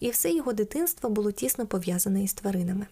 і 0.00 0.10
все 0.10 0.32
його 0.32 0.52
дитинство 0.52 1.10
було 1.10 1.32
тісно 1.32 1.66
пов'язане 1.66 2.24
із 2.24 2.34
тваринами. 2.34 2.86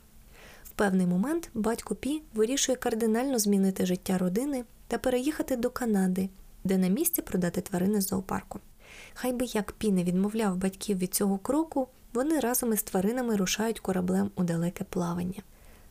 Певний 0.77 1.07
момент 1.07 1.51
батько 1.55 1.95
Пі 1.95 2.23
вирішує 2.35 2.77
кардинально 2.77 3.39
змінити 3.39 3.87
життя 3.87 4.19
родини 4.19 4.65
та 4.89 4.99
переїхати 4.99 5.57
до 5.57 5.71
Канади, 5.71 6.29
де 6.65 6.79
на 6.79 6.89
місці 6.89 7.23
продати 7.23 7.61
тварини 7.61 8.01
з 8.01 8.09
зоопарку. 8.09 8.61
Хай 9.15 9.33
би 9.33 9.45
як 9.45 9.73
Пі 9.73 9.93
не 9.93 10.05
відмовляв 10.05 10.57
батьків 10.57 10.99
від 10.99 11.15
цього 11.15 11.39
кроку, 11.39 11.89
вони 12.13 12.41
разом 12.41 12.73
із 12.73 12.83
тваринами 12.83 13.37
рушають 13.37 13.81
кораблем 13.81 14.31
у 14.37 14.45
далеке 14.45 14.85
плавання. 14.85 15.43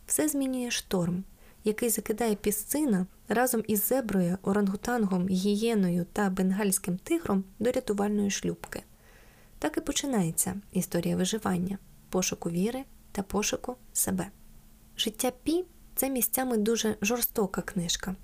Все 0.06 0.28
змінює 0.28 0.72
шторм, 0.72 1.24
який 1.63 1.90
закидає 1.90 2.36
пісцина 2.36 3.06
разом 3.28 3.63
із 3.68 3.88
зеброю, 3.88 4.38
орангутангом, 4.42 5.28
гієною 5.28 6.06
та 6.13 6.30
бенгальським 6.30 6.98
тигром 6.98 7.44
до 7.60 7.72
рятувальної 7.72 8.32
шлюбки. 8.32 8.84
Так 9.60 9.78
і 9.78 9.82
починається 9.82 10.56
історія 10.72 11.16
виживання, 11.16 11.78
пошуку 12.10 12.50
віри 12.50 12.84
та 13.12 13.24
пошуку 13.24 13.75
себе. 13.94 14.28
Життя 14.98 15.32
Пі 15.44 15.66
це 15.96 16.10
місцями 16.10 16.58
дуже 16.58 16.96
жорстока 17.02 17.62
книжка. 17.62 18.16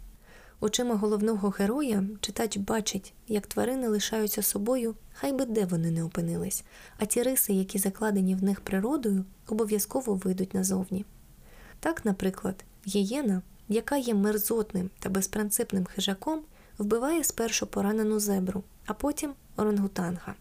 Очима 0.59 0.95
головного 0.95 1.49
героя 1.49 2.03
читач 2.21 2.57
бачить, 2.57 3.13
як 3.27 3.47
тварини 3.47 3.87
лишаються 3.87 4.41
собою, 4.41 4.95
хай 5.13 5.33
би 5.33 5.45
де 5.45 5.65
вони 5.65 5.91
не 5.91 6.03
опинились, 6.03 6.63
а 6.97 7.05
ті 7.05 7.23
риси, 7.23 7.53
які 7.53 7.79
закладені 7.79 8.35
в 8.35 8.43
них 8.43 8.61
природою, 8.61 9.25
обов'язково 9.47 10.15
вийдуть 10.15 10.53
назовні. 10.53 11.05
Так, 11.79 12.05
наприклад, 12.05 12.63
гієна, 12.87 13.41
яка 13.67 13.97
є 13.97 14.13
мерзотним 14.13 14.89
та 14.99 15.09
безпринципним 15.09 15.85
хижаком, 15.85 16.41
вбиває 16.77 17.23
спершу 17.23 17.67
поранену 17.67 18.19
зебру, 18.19 18.63
а 18.85 18.93
потім 18.93 19.33
орангутанга. 19.57 20.35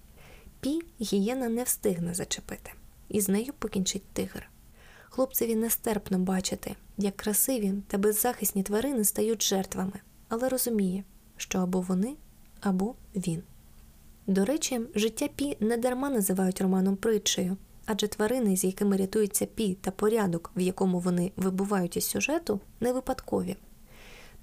Пі 0.61 0.83
гієна 1.01 1.49
не 1.49 1.63
встигне 1.63 2.15
зачепити, 2.15 2.73
і 3.09 3.21
з 3.21 3.29
нею 3.29 3.53
покінчить 3.59 4.07
тигр. 4.13 4.49
Хлопцеві 5.11 5.55
нестерпно 5.55 6.19
бачити, 6.19 6.77
як 6.99 7.17
красиві 7.17 7.75
та 7.87 7.99
беззахисні 7.99 8.62
тварини 8.62 9.05
стають 9.05 9.43
жертвами, 9.43 9.93
але 10.29 10.49
розуміє, 10.49 11.05
що 11.37 11.59
або 11.59 11.81
вони, 11.81 12.17
або 12.61 12.95
він. 13.15 13.43
До 14.27 14.45
речі, 14.45 14.81
життя 14.95 15.29
Пі 15.37 15.57
не 15.61 15.77
дарма 15.77 16.11
називають 16.11 16.61
романом 16.61 16.97
притчею, 16.97 17.57
адже 17.87 18.09
тварини, 18.09 18.57
з 18.57 18.65
якими 18.65 18.97
рятується 18.97 19.47
Пі 19.47 19.75
та 19.75 19.91
порядок, 19.91 20.50
в 20.57 20.61
якому 20.61 20.99
вони 20.99 21.33
вибувають 21.37 21.97
із 21.97 22.05
сюжету, 22.05 22.61
не 22.81 22.93
випадкові. 22.93 23.57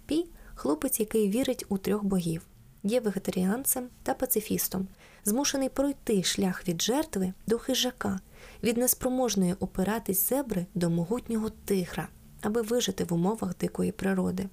Пі 0.05 0.25
хлопець, 0.55 0.99
який 0.99 1.29
вірить 1.29 1.65
у 1.69 1.77
трьох 1.77 2.03
богів, 2.03 2.41
є 2.83 2.99
вегетаріанцем 2.99 3.87
та 4.03 4.13
пацифістом, 4.13 4.87
змушений 5.25 5.69
пройти 5.69 6.23
шлях 6.23 6.67
від 6.67 6.81
жертви 6.81 7.33
до 7.47 7.57
хижака, 7.57 8.19
від 8.63 8.77
неспроможної 8.77 9.53
опиратись 9.53 10.29
зебри 10.29 10.65
до 10.75 10.89
могутнього 10.89 11.49
тигра, 11.49 12.07
аби 12.41 12.61
вижити 12.61 13.03
в 13.03 13.13
умовах 13.13 13.57
дикої 13.57 13.91
природи. 13.91 14.49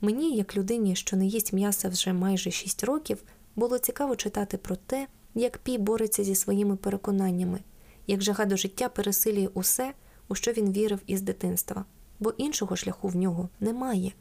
Мені, 0.00 0.36
як 0.36 0.56
людині, 0.56 0.96
що 0.96 1.16
не 1.16 1.26
їсть 1.26 1.52
м'яса 1.52 1.88
вже 1.88 2.12
майже 2.12 2.50
6 2.50 2.84
років, 2.84 3.22
було 3.56 3.78
цікаво 3.78 4.16
читати 4.16 4.56
про 4.56 4.76
те, 4.76 5.06
як 5.34 5.58
Пі 5.58 5.78
бореться 5.78 6.24
зі 6.24 6.34
своїми 6.34 6.76
переконаннями, 6.76 7.60
як 8.06 8.22
жага 8.22 8.44
до 8.44 8.56
життя 8.56 8.88
пересилює 8.88 9.48
усе, 9.54 9.94
у 10.28 10.34
що 10.34 10.52
він 10.52 10.72
вірив 10.72 11.00
із 11.06 11.22
дитинства, 11.22 11.84
бо 12.20 12.30
іншого 12.30 12.76
шляху 12.76 13.08
в 13.08 13.16
нього 13.16 13.48
немає. 13.60 14.12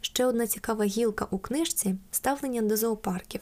Ще 0.00 0.26
одна 0.26 0.46
цікава 0.46 0.84
гілка 0.84 1.26
у 1.30 1.38
книжці 1.38 1.96
ставлення 2.10 2.62
до 2.62 2.76
зоопарків. 2.76 3.40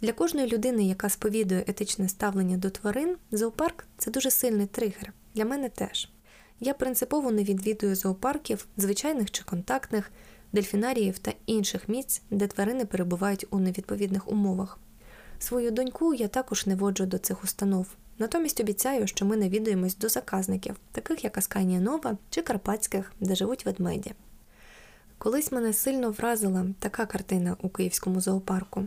Для 0.00 0.12
кожної 0.12 0.48
людини, 0.48 0.84
яка 0.84 1.08
сповідує 1.08 1.64
етичне 1.66 2.08
ставлення 2.08 2.56
до 2.56 2.70
тварин, 2.70 3.16
зоопарк 3.32 3.86
це 3.98 4.10
дуже 4.10 4.30
сильний 4.30 4.66
тригер. 4.66 5.12
Для 5.34 5.44
мене 5.44 5.68
теж. 5.68 6.08
Я 6.60 6.74
принципово 6.74 7.30
не 7.30 7.44
відвідую 7.44 7.94
зоопарків, 7.96 8.66
звичайних 8.76 9.30
чи 9.30 9.44
контактних, 9.44 10.10
дельфінаріїв 10.52 11.18
та 11.18 11.32
інших 11.46 11.88
місць, 11.88 12.22
де 12.30 12.46
тварини 12.46 12.84
перебувають 12.84 13.46
у 13.50 13.58
невідповідних 13.58 14.28
умовах. 14.28 14.78
Свою 15.38 15.70
доньку 15.70 16.14
я 16.14 16.28
також 16.28 16.66
не 16.66 16.74
воджу 16.74 17.04
до 17.04 17.18
цих 17.18 17.44
установ. 17.44 17.86
Натомість 18.18 18.60
обіцяю, 18.60 19.06
що 19.06 19.26
ми 19.26 19.36
навідуємось 19.36 19.96
до 19.96 20.08
заказників, 20.08 20.76
таких 20.92 21.24
як 21.24 21.38
Асканія 21.38 21.80
Нова 21.80 22.18
чи 22.30 22.42
Карпатських, 22.42 23.12
де 23.20 23.34
живуть 23.34 23.66
ведмеді. 23.66 24.12
Колись 25.18 25.52
мене 25.52 25.72
сильно 25.72 26.10
вразила 26.10 26.66
така 26.78 27.06
картина 27.06 27.56
у 27.62 27.68
київському 27.68 28.20
зоопарку. 28.20 28.84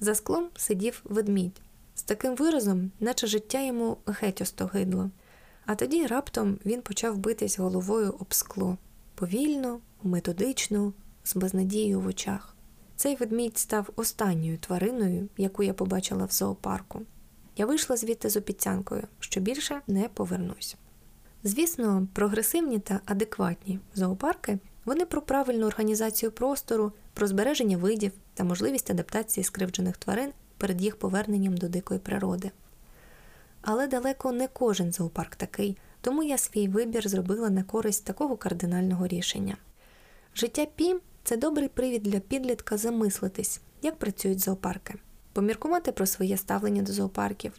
За 0.00 0.14
склом 0.14 0.48
сидів 0.56 1.00
ведмідь 1.04 1.60
з 1.94 2.02
таким 2.02 2.36
виразом, 2.36 2.90
наче 3.00 3.26
життя 3.26 3.62
йому 3.62 3.96
геть 4.06 4.40
остогидло. 4.40 5.10
А 5.66 5.74
тоді 5.74 6.06
раптом 6.06 6.58
він 6.66 6.82
почав 6.82 7.18
битись 7.18 7.58
головою 7.58 8.14
об 8.20 8.34
скло 8.34 8.78
повільно, 9.14 9.80
методично, 10.02 10.92
з 11.24 11.36
безнадією 11.36 12.00
в 12.00 12.06
очах. 12.06 12.54
Цей 12.96 13.16
ведмідь 13.16 13.58
став 13.58 13.90
останньою 13.96 14.58
твариною, 14.58 15.28
яку 15.36 15.62
я 15.62 15.74
побачила 15.74 16.24
в 16.24 16.32
зоопарку. 16.32 17.02
Я 17.56 17.66
вийшла 17.66 17.96
звідти 17.96 18.30
з 18.30 18.36
обіцянкою, 18.36 19.02
що 19.20 19.40
більше 19.40 19.80
не 19.86 20.08
повернусь. 20.08 20.76
Звісно, 21.44 22.08
прогресивні 22.12 22.78
та 22.78 23.00
адекватні 23.06 23.78
зоопарки 23.94 24.58
вони 24.84 25.06
про 25.06 25.22
правильну 25.22 25.66
організацію 25.66 26.32
простору, 26.32 26.92
про 27.14 27.26
збереження 27.26 27.76
видів 27.76 28.12
та 28.38 28.44
можливість 28.44 28.90
адаптації 28.90 29.44
скривджених 29.44 29.96
тварин 29.96 30.32
перед 30.58 30.82
їх 30.82 30.96
поверненням 30.96 31.56
до 31.56 31.68
дикої 31.68 32.00
природи. 32.00 32.50
Але 33.62 33.86
далеко 33.86 34.32
не 34.32 34.48
кожен 34.48 34.92
зоопарк 34.92 35.36
такий, 35.36 35.76
тому 36.00 36.22
я 36.22 36.38
свій 36.38 36.68
вибір 36.68 37.08
зробила 37.08 37.50
на 37.50 37.62
користь 37.62 38.04
такого 38.04 38.36
кардинального 38.36 39.06
рішення. 39.06 39.56
Життя 40.34 40.66
Пі 40.76 40.96
це 41.24 41.36
добрий 41.36 41.68
привід 41.68 42.02
для 42.02 42.20
підлітка 42.20 42.76
замислитись, 42.76 43.60
як 43.82 43.96
працюють 43.96 44.40
зоопарки, 44.40 44.94
поміркувати 45.32 45.92
про 45.92 46.06
своє 46.06 46.36
ставлення 46.36 46.82
до 46.82 46.92
зоопарків, 46.92 47.52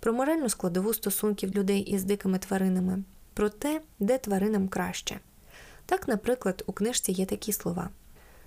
про 0.00 0.12
моральну 0.12 0.48
складову 0.48 0.94
стосунків 0.94 1.54
людей 1.54 1.80
із 1.80 2.04
дикими 2.04 2.38
тваринами, 2.38 3.02
про 3.34 3.48
те, 3.48 3.80
де 3.98 4.18
тваринам 4.18 4.68
краще. 4.68 5.20
Так, 5.86 6.08
наприклад, 6.08 6.64
у 6.66 6.72
книжці 6.72 7.12
є 7.12 7.26
такі 7.26 7.52
слова: 7.52 7.90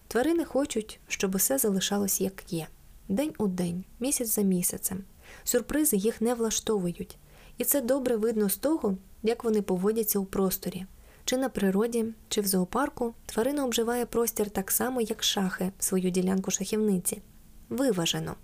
тварини 0.07 0.45
хочуть, 0.45 0.99
щоб 1.07 1.35
усе 1.35 1.57
залишалось 1.57 2.21
як 2.21 2.53
є, 2.53 2.67
день 3.07 3.33
у 3.37 3.47
день, 3.47 3.85
місяць 3.99 4.35
за 4.35 4.41
місяцем. 4.41 5.03
Сюрпризи 5.43 5.97
їх 5.97 6.21
не 6.21 6.33
влаштовують, 6.33 7.17
і 7.57 7.63
це 7.63 7.81
добре 7.81 8.15
видно 8.15 8.49
з 8.49 8.57
того, 8.57 8.97
як 9.23 9.43
вони 9.43 9.61
поводяться 9.61 10.19
у 10.19 10.25
просторі. 10.25 10.85
Чи 11.25 11.37
на 11.37 11.49
природі, 11.49 12.05
чи 12.29 12.41
в 12.41 12.47
зоопарку 12.47 13.13
тварина 13.25 13.65
обживає 13.65 14.05
простір 14.05 14.49
так 14.49 14.71
само, 14.71 15.01
як 15.01 15.23
шахи 15.23 15.71
свою 15.79 16.09
ділянку 16.09 16.51
шахівниці. 16.51 17.21
Виважено. 17.69 18.35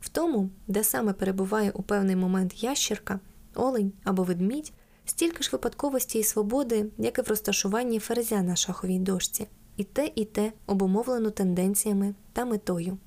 В 0.00 0.08
тому, 0.08 0.50
де 0.66 0.84
саме 0.84 1.12
перебуває 1.12 1.70
у 1.70 1.82
певний 1.82 2.16
момент 2.16 2.62
ящірка, 2.62 3.20
олень 3.54 3.92
або 4.04 4.22
ведмідь, 4.22 4.72
стільки 5.04 5.42
ж 5.42 5.50
випадковості 5.52 6.18
і 6.18 6.24
свободи, 6.24 6.86
як 6.98 7.18
і 7.18 7.22
в 7.22 7.28
розташуванні 7.28 7.98
ферзя 7.98 8.42
на 8.42 8.56
шаховій 8.56 8.98
дошці, 8.98 9.46
і 9.80 9.84
те, 9.84 10.10
і 10.14 10.24
те 10.24 10.52
обумовлено 10.66 11.30
тенденціями 11.30 12.14
та 12.32 12.44
метою. 12.44 12.98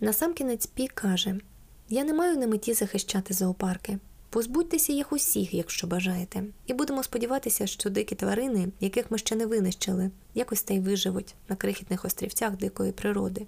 Насамкінець 0.00 0.66
Пі 0.66 0.88
каже: 0.88 1.40
Я 1.88 2.04
не 2.04 2.14
маю 2.14 2.38
на 2.38 2.46
меті 2.46 2.74
захищати 2.74 3.34
зоопарки. 3.34 3.98
Позбудьтеся 4.30 4.92
їх 4.92 5.12
усіх, 5.12 5.54
якщо 5.54 5.86
бажаєте, 5.86 6.44
і 6.66 6.74
будемо 6.74 7.02
сподіватися, 7.02 7.66
що 7.66 7.90
дикі 7.90 8.14
тварини, 8.14 8.68
яких 8.80 9.10
ми 9.10 9.18
ще 9.18 9.36
не 9.36 9.46
винищили, 9.46 10.10
якось 10.34 10.62
та 10.62 10.74
й 10.74 10.80
виживуть 10.80 11.34
на 11.48 11.56
крихітних 11.56 12.04
острівцях 12.04 12.56
дикої 12.56 12.92
природи. 12.92 13.46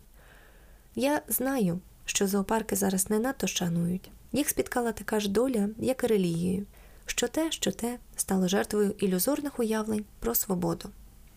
Я 0.94 1.23
знаю, 1.28 1.80
що 2.04 2.26
зоопарки 2.26 2.76
зараз 2.76 3.11
не 3.11 3.18
надто 3.18 3.47
шанують. 3.47 4.11
Їх 4.32 4.49
спіткала 4.49 4.92
така 4.92 5.20
ж 5.20 5.28
доля, 5.28 5.68
як 5.78 6.04
і 6.04 6.06
релігію, 6.06 6.66
що 7.06 7.28
те, 7.28 7.50
що 7.50 7.73
те 7.73 7.99
стало 8.16 8.49
жертвою 8.49 8.94
ілюзорних 8.99 9.59
уявлень 9.59 10.04
про 10.20 10.35
свободу. 10.35 10.88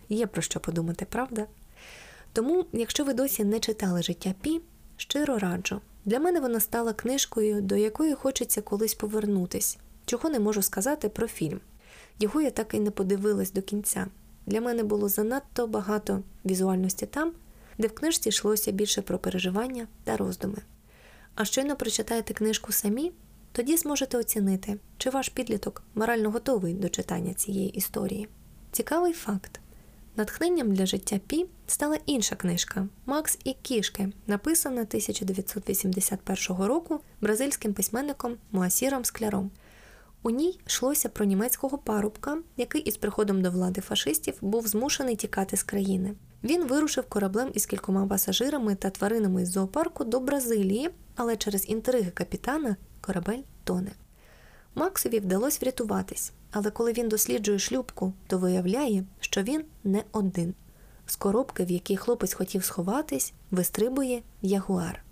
Є 0.10 0.28
про 0.28 0.42
що 0.42 0.60
подумати, 0.60 1.06
правда? 1.10 1.48
Тому, 2.34 2.66
якщо 2.74 3.04
ви 3.04 3.14
досі 3.14 3.44
не 3.44 3.60
читали 3.60 4.04
життя 4.04 4.34
Пі, 4.42 4.62
щиро 4.98 5.38
раджу. 5.38 5.82
Для 6.06 6.20
мене 6.20 6.40
вона 6.40 6.60
стала 6.60 6.94
книжкою, 6.94 7.62
до 7.62 7.76
якої 7.76 8.14
хочеться 8.14 8.62
колись 8.62 8.94
повернутись, 8.94 9.78
чого 10.06 10.30
не 10.30 10.40
можу 10.40 10.62
сказати 10.62 11.10
про 11.10 11.28
фільм. 11.28 11.60
Його 12.20 12.42
я 12.42 12.52
так 12.52 12.74
і 12.74 12.80
не 12.80 12.92
подивилась 12.92 13.52
до 13.52 13.62
кінця. 13.62 14.08
Для 14.46 14.62
мене 14.62 14.84
було 14.84 15.10
занадто 15.10 15.68
багато 15.68 16.24
візуальності 16.46 17.06
там, 17.06 17.32
де 17.78 17.88
в 17.88 17.96
книжці 17.96 18.30
йшлося 18.30 18.72
більше 18.72 19.02
про 19.02 19.20
переживання 19.20 19.88
та 20.04 20.18
роздуми. 20.18 20.58
А 21.36 21.46
щойно 21.46 21.76
прочитаєте 21.76 22.34
книжку 22.34 22.72
самі, 22.72 23.12
тоді 23.52 23.78
зможете 23.78 24.18
оцінити, 24.18 24.80
чи 24.98 25.10
ваш 25.10 25.30
підліток 25.30 25.84
морально 25.96 26.32
готовий 26.32 26.74
до 26.74 26.90
читання 26.90 27.34
цієї 27.34 27.70
історії. 27.70 28.28
Цікавий 28.72 29.14
факт. 29.14 29.60
Натхненням 30.16 30.74
для 30.74 30.86
життя 30.86 31.20
Пі 31.28 31.46
стала 31.68 31.98
інша 32.06 32.36
книжка 32.36 32.88
Макс 33.06 33.40
і 33.44 33.54
кішки, 33.62 34.10
написана 34.28 34.82
1981 34.82 36.66
року 36.66 37.00
бразильським 37.22 37.74
письменником 37.74 38.36
Муасіром 38.52 39.06
Скляром. 39.06 39.52
У 40.24 40.30
ній 40.30 40.60
йшлося 40.68 41.10
про 41.10 41.26
німецького 41.26 41.78
парубка, 41.78 42.38
який 42.58 42.82
із 42.82 42.98
приходом 42.98 43.42
до 43.42 43.52
влади 43.52 43.82
фашистів 43.82 44.34
був 44.42 44.68
змушений 44.68 45.16
тікати 45.16 45.58
з 45.58 45.64
країни. 45.64 46.14
Він 46.44 46.64
вирушив 46.68 47.04
кораблем 47.04 47.52
із 47.54 47.66
кількома 47.66 48.08
пасажирами 48.08 48.76
та 48.76 48.90
тваринами 48.90 49.46
з 49.46 49.52
зоопарку 49.52 50.04
до 50.04 50.20
Бразилії, 50.20 50.90
але 51.16 51.38
через 51.38 51.70
інтриги 51.70 52.12
капітана 52.12 52.76
корабель 53.02 53.42
тоне. 53.64 53.92
Максові 54.76 55.20
вдалося 55.20 55.60
врятуватись, 55.62 56.34
але 56.52 56.72
коли 56.72 56.94
він 56.94 57.10
досліджує 57.10 57.60
шлюбку, 57.60 58.14
то 58.28 58.38
виявляє, 58.38 59.04
що 59.20 59.44
він 59.44 59.66
не 59.84 60.04
один. 60.12 60.54
З 61.06 61.16
коробки, 61.16 61.66
в 61.66 61.72
якій 61.72 61.98
хлопець 61.98 62.34
хотів 62.34 62.64
сховатись, 62.64 63.34
вистрибує 63.52 64.22
ягуар. 64.42 65.04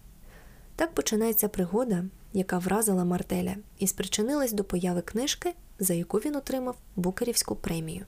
Так 0.75 0.93
починається 0.93 1.49
пригода, 1.49 2.05
яка 2.33 2.57
вразила 2.57 3.05
Мартеля 3.05 3.55
і 3.79 3.87
спричинилась 3.87 4.51
до 4.51 4.63
появи 4.63 5.01
книжки, 5.01 5.53
за 5.79 5.93
яку 5.93 6.17
він 6.17 6.35
отримав 6.35 6.75
Букерівську 6.95 7.55
премію. 7.55 8.05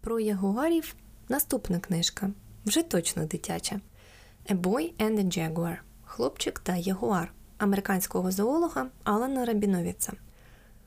Про 0.00 0.20
ягуарів 0.20 0.94
наступна 1.28 1.80
книжка 1.80 2.30
вже 2.66 2.82
точно 2.82 3.26
дитяча: 3.26 3.80
A 4.50 4.60
Boy 4.60 4.92
and 4.98 5.18
a 5.18 5.24
Jaguar 5.24 5.76
Хлопчик 6.04 6.58
та 6.58 6.76
ягуар 6.76 7.32
американського 7.58 8.30
зоолога 8.30 8.86
Алана 9.04 9.44
Рабіновіца. 9.44 10.12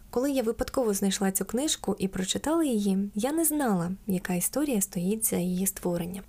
Коли 0.09 0.31
я 0.31 0.43
випадково 0.43 0.93
знайшла 0.93 1.31
цю 1.31 1.45
книжку 1.45 1.95
і 1.99 2.07
прочитала 2.07 2.63
її, 2.63 3.11
я 3.15 3.31
не 3.31 3.45
знала, 3.45 3.91
яка 4.07 4.33
історія 4.33 4.81
стоїть 4.81 5.25
за 5.25 5.35
її 5.35 5.67
створенням. 5.67 6.23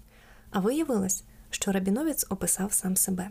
А 0.51 0.61
виявилось, 0.61 1.25
що 1.51 1.73
Рабіновець 1.73 2.27
описав 2.31 2.73
сам 2.73 2.97
себе. 2.97 3.31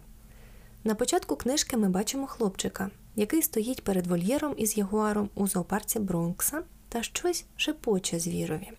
На 0.84 0.96
початку 0.96 1.36
книжки 1.36 1.78
ми 1.78 1.90
бачимо 1.90 2.28
хлопчика, 2.28 2.90
який 3.16 3.42
стоїть 3.42 3.84
перед 3.84 4.08
вольєром 4.08 4.54
із 4.58 4.78
ягуаром 4.78 5.30
у 5.36 5.48
зоопарці 5.48 6.00
Бронкса 6.00 6.64
та 6.90 7.04
щось 7.04 7.46
шепоче 7.56 8.20
звірові. 8.20 8.72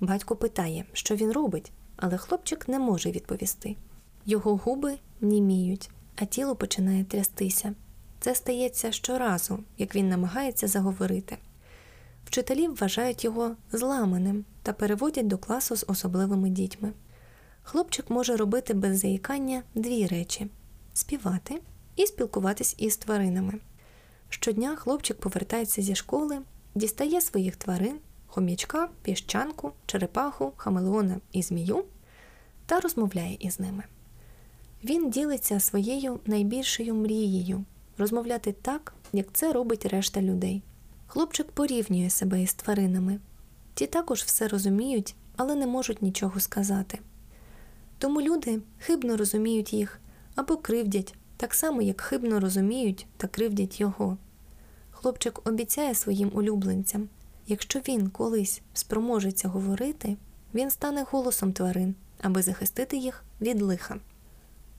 Батько 0.00 0.36
питає, 0.36 0.84
що 0.92 1.14
він 1.14 1.32
робить, 1.32 1.72
але 1.96 2.16
хлопчик 2.18 2.68
не 2.68 2.78
може 2.78 3.10
відповісти. 3.10 3.76
Його 4.26 4.56
губи 4.56 4.98
німіють, 5.20 5.90
а 6.20 6.24
тіло 6.24 6.56
починає 6.56 7.04
трястися. 7.04 7.74
Це 8.20 8.34
стається 8.34 8.92
щоразу, 8.92 9.58
як 9.78 9.94
він 9.94 10.08
намагається 10.08 10.68
заговорити. 10.68 11.36
Вчителі 12.24 12.68
вважають 12.68 13.24
його 13.24 13.56
зламаним 13.72 14.44
та 14.62 14.72
переводять 14.72 15.26
до 15.26 15.38
класу 15.38 15.76
з 15.76 15.84
особливими 15.88 16.50
дітьми. 16.50 16.92
Хлопчик 17.62 18.10
може 18.10 18.36
робити 18.36 18.74
без 18.74 18.98
заїкання 18.98 19.62
дві 19.74 20.06
речі 20.06 20.46
співати 20.94 21.60
і 21.96 22.06
спілкуватись 22.06 22.74
із 22.78 22.96
тваринами. 22.96 23.54
Щодня 24.28 24.76
хлопчик 24.76 25.20
повертається 25.20 25.82
зі 25.82 25.94
школи, 25.94 26.38
дістає 26.74 27.20
своїх 27.20 27.56
тварин, 27.56 27.98
хом'ячка, 28.26 28.88
піщанку, 29.02 29.72
черепаху, 29.86 30.52
хамелеона 30.56 31.20
і 31.32 31.42
змію 31.42 31.84
та 32.66 32.80
розмовляє 32.80 33.36
із 33.40 33.60
ними. 33.60 33.84
Він 34.84 35.10
ділиться 35.10 35.60
своєю 35.60 36.20
найбільшою 36.26 36.94
мрією 36.94 37.64
розмовляти 37.98 38.52
так, 38.52 38.94
як 39.12 39.32
це 39.32 39.52
робить 39.52 39.86
решта 39.86 40.22
людей. 40.22 40.62
Хлопчик 41.06 41.50
порівнює 41.50 42.10
себе 42.10 42.42
із 42.42 42.54
тваринами. 42.54 43.20
Ті 43.74 43.86
також 43.86 44.22
все 44.22 44.48
розуміють, 44.48 45.14
але 45.36 45.54
не 45.54 45.66
можуть 45.66 46.02
нічого 46.02 46.40
сказати. 46.40 46.98
Тому 47.98 48.22
люди 48.22 48.60
хибно 48.78 49.16
розуміють 49.16 49.72
їх 49.72 50.00
або 50.34 50.56
кривдять, 50.56 51.14
так 51.36 51.54
само, 51.54 51.82
як 51.82 52.00
хибно 52.00 52.40
розуміють 52.40 53.06
та 53.16 53.26
кривдять 53.26 53.80
його. 53.80 54.18
Хлопчик 54.90 55.48
обіцяє 55.48 55.94
своїм 55.94 56.30
улюбленцям 56.34 57.08
якщо 57.48 57.78
він 57.78 58.10
колись 58.10 58.62
спроможеться 58.74 59.48
говорити, 59.48 60.16
він 60.54 60.70
стане 60.70 61.04
голосом 61.10 61.52
тварин, 61.52 61.94
аби 62.22 62.42
захистити 62.42 62.96
їх 62.96 63.24
від 63.40 63.62
лиха. 63.62 63.96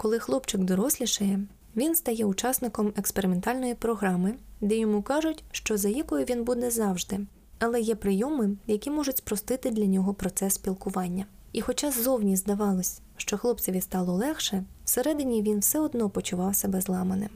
Коли 0.01 0.19
хлопчик 0.19 0.61
дорослішає, 0.61 1.39
він 1.75 1.95
стає 1.95 2.25
учасником 2.25 2.93
експериментальної 2.97 3.75
програми, 3.75 4.35
де 4.61 4.77
йому 4.77 5.01
кажуть, 5.01 5.43
що 5.51 5.77
за 5.77 5.89
якою 5.89 6.25
він 6.25 6.43
буде 6.43 6.71
завжди, 6.71 7.19
але 7.59 7.81
є 7.81 7.95
прийоми, 7.95 8.57
які 8.67 8.89
можуть 8.89 9.17
спростити 9.17 9.69
для 9.69 9.85
нього 9.85 10.13
процес 10.13 10.53
спілкування. 10.53 11.25
І 11.51 11.61
хоча 11.61 11.91
ззовні 11.91 12.35
здавалось, 12.35 13.01
що 13.17 13.37
хлопцеві 13.37 13.81
стало 13.81 14.13
легше, 14.13 14.63
всередині 14.85 15.41
він 15.41 15.59
все 15.59 15.79
одно 15.79 16.09
почував 16.09 16.55
себе 16.55 16.81
зламаним. 16.81 17.29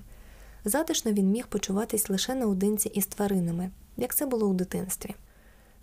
Затишно 0.66 1.12
він 1.12 1.32
міг 1.32 1.48
почуватись 1.48 2.10
лише 2.10 2.36
наодинці 2.36 2.90
із 2.90 3.06
тваринами, 3.06 3.72
як 3.98 4.16
це 4.16 4.26
було 4.26 4.48
у 4.48 4.54
дитинстві. 4.54 5.16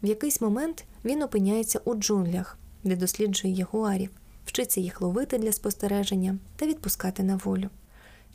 В 0.03 0.07
якийсь 0.07 0.41
момент 0.41 0.85
він 1.05 1.23
опиняється 1.23 1.81
у 1.85 1.95
джунглях, 1.95 2.59
де 2.85 2.97
досліджує 2.97 3.55
ягуарів, 3.55 4.11
вчиться 4.47 4.81
їх 4.81 5.01
ловити 5.01 5.39
для 5.39 5.53
спостереження 5.53 6.39
та 6.57 6.67
відпускати 6.67 7.23
на 7.23 7.37
волю. 7.37 7.69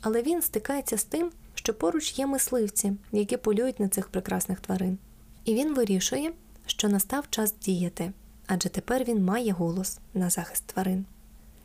Але 0.00 0.22
він 0.22 0.42
стикається 0.42 0.98
з 0.98 1.04
тим, 1.04 1.30
що 1.54 1.74
поруч 1.74 2.18
є 2.18 2.26
мисливці, 2.26 2.92
які 3.12 3.36
полюють 3.36 3.80
на 3.80 3.88
цих 3.88 4.08
прекрасних 4.08 4.60
тварин. 4.60 4.98
І 5.44 5.54
він 5.54 5.74
вирішує, 5.74 6.32
що 6.66 6.88
настав 6.88 7.30
час 7.30 7.54
діяти, 7.60 8.12
адже 8.46 8.68
тепер 8.68 9.04
він 9.04 9.24
має 9.24 9.52
голос 9.52 9.98
на 10.14 10.30
захист 10.30 10.66
тварин. 10.66 11.04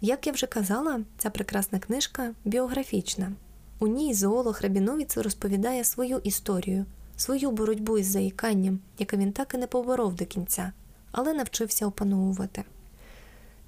Як 0.02 0.28
я 0.28 0.34
вже 0.34 0.48
казала, 0.48 1.02
ця 1.18 1.30
прекрасна 1.30 1.80
книжка 1.80 2.34
біографічна. 2.46 3.32
У 3.80 3.88
ній 3.88 4.14
зоолог 4.14 4.60
Рабіновіц 4.62 5.18
розповідає 5.18 5.84
свою 5.84 6.18
історію, 6.18 6.86
свою 7.16 7.52
боротьбу 7.52 7.98
із 7.98 8.08
заїканням, 8.08 8.80
яке 9.00 9.18
він 9.18 9.32
так 9.32 9.54
і 9.54 9.58
не 9.58 9.68
поборов 9.68 10.16
до 10.16 10.26
кінця, 10.26 10.72
але 11.12 11.34
навчився 11.34 11.88
опановувати. 11.88 12.64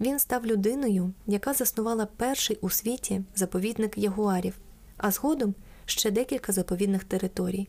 Він 0.04 0.20
став 0.20 0.46
людиною, 0.46 1.14
яка 1.28 1.54
заснувала 1.54 2.06
перший 2.06 2.58
у 2.62 2.70
світі 2.70 3.22
заповідник 3.36 3.98
ягуарів, 3.98 4.58
а 4.98 5.12
згодом 5.12 5.56
ще 5.86 6.12
декілька 6.12 6.52
заповідних 6.52 7.04
територій. 7.04 7.68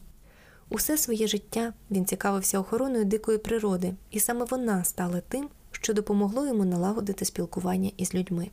Усе 0.71 0.99
своє 0.99 1.27
життя 1.27 1.73
він 1.91 2.07
цікавився 2.07 2.59
охороною 2.59 3.05
дикої 3.05 3.39
природи, 3.39 3.95
і 4.11 4.21
саме 4.21 4.45
вона 4.45 4.85
стала 4.85 5.21
тим, 5.21 5.49
що 5.71 5.95
допомогло 5.95 6.47
йому 6.47 6.65
налагодити 6.65 7.25
спілкування 7.25 7.91
із 7.97 8.15
людьми. 8.15 8.51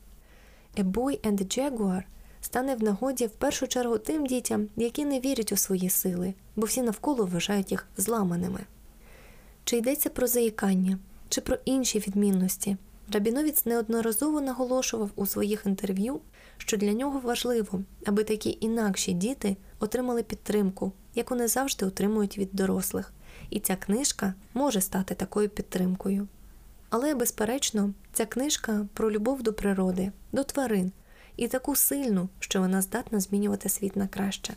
A 0.77 0.91
Boy 0.91 1.21
and 1.27 1.41
a 1.41 1.59
Jaguar 1.59 2.03
стане 2.41 2.75
в 2.75 2.83
нагоді 2.83 3.25
в 3.25 3.31
першу 3.31 3.67
чергу 3.67 3.97
тим 3.97 4.25
дітям, 4.25 4.67
які 4.75 5.05
не 5.05 5.19
вірять 5.19 5.51
у 5.51 5.57
свої 5.57 5.89
сили, 5.89 6.33
бо 6.55 6.65
всі 6.65 6.81
навколо 6.81 7.25
вважають 7.25 7.71
їх 7.71 7.87
зламаними. 7.97 8.59
Чи 9.63 9.77
йдеться 9.77 10.09
про 10.09 10.27
заїкання, 10.27 10.99
чи 11.29 11.41
про 11.41 11.57
інші 11.65 11.99
відмінності, 11.99 12.77
Рабіновіц 13.13 13.65
неодноразово 13.65 14.41
наголошував 14.41 15.09
у 15.15 15.25
своїх 15.25 15.65
інтерв'ю, 15.65 16.19
що 16.57 16.77
для 16.77 16.93
нього 16.93 17.19
важливо, 17.19 17.81
аби 18.05 18.23
такі 18.23 18.57
інакші 18.61 19.13
діти 19.13 19.57
отримали 19.79 20.23
підтримку, 20.23 20.91
яку 21.15 21.35
не 21.35 21.47
завжди 21.47 21.85
отримують 21.85 22.37
від 22.37 22.49
дорослих, 22.53 23.13
і 23.49 23.59
ця 23.59 23.75
книжка 23.75 24.33
може 24.53 24.81
стати 24.81 25.15
такою 25.15 25.49
підтримкою. 25.49 26.27
Але, 26.89 27.15
безперечно, 27.15 27.93
ця 28.13 28.25
книжка 28.25 28.87
про 28.93 29.11
любов 29.11 29.43
до 29.43 29.53
природи, 29.53 30.11
до 30.31 30.43
тварин 30.43 30.91
і 31.37 31.47
таку 31.47 31.75
сильну, 31.75 32.29
що 32.39 32.59
вона 32.59 32.81
здатна 32.81 33.19
змінювати 33.19 33.69
світ 33.69 33.95
на 33.95 34.07
краще. 34.07 34.53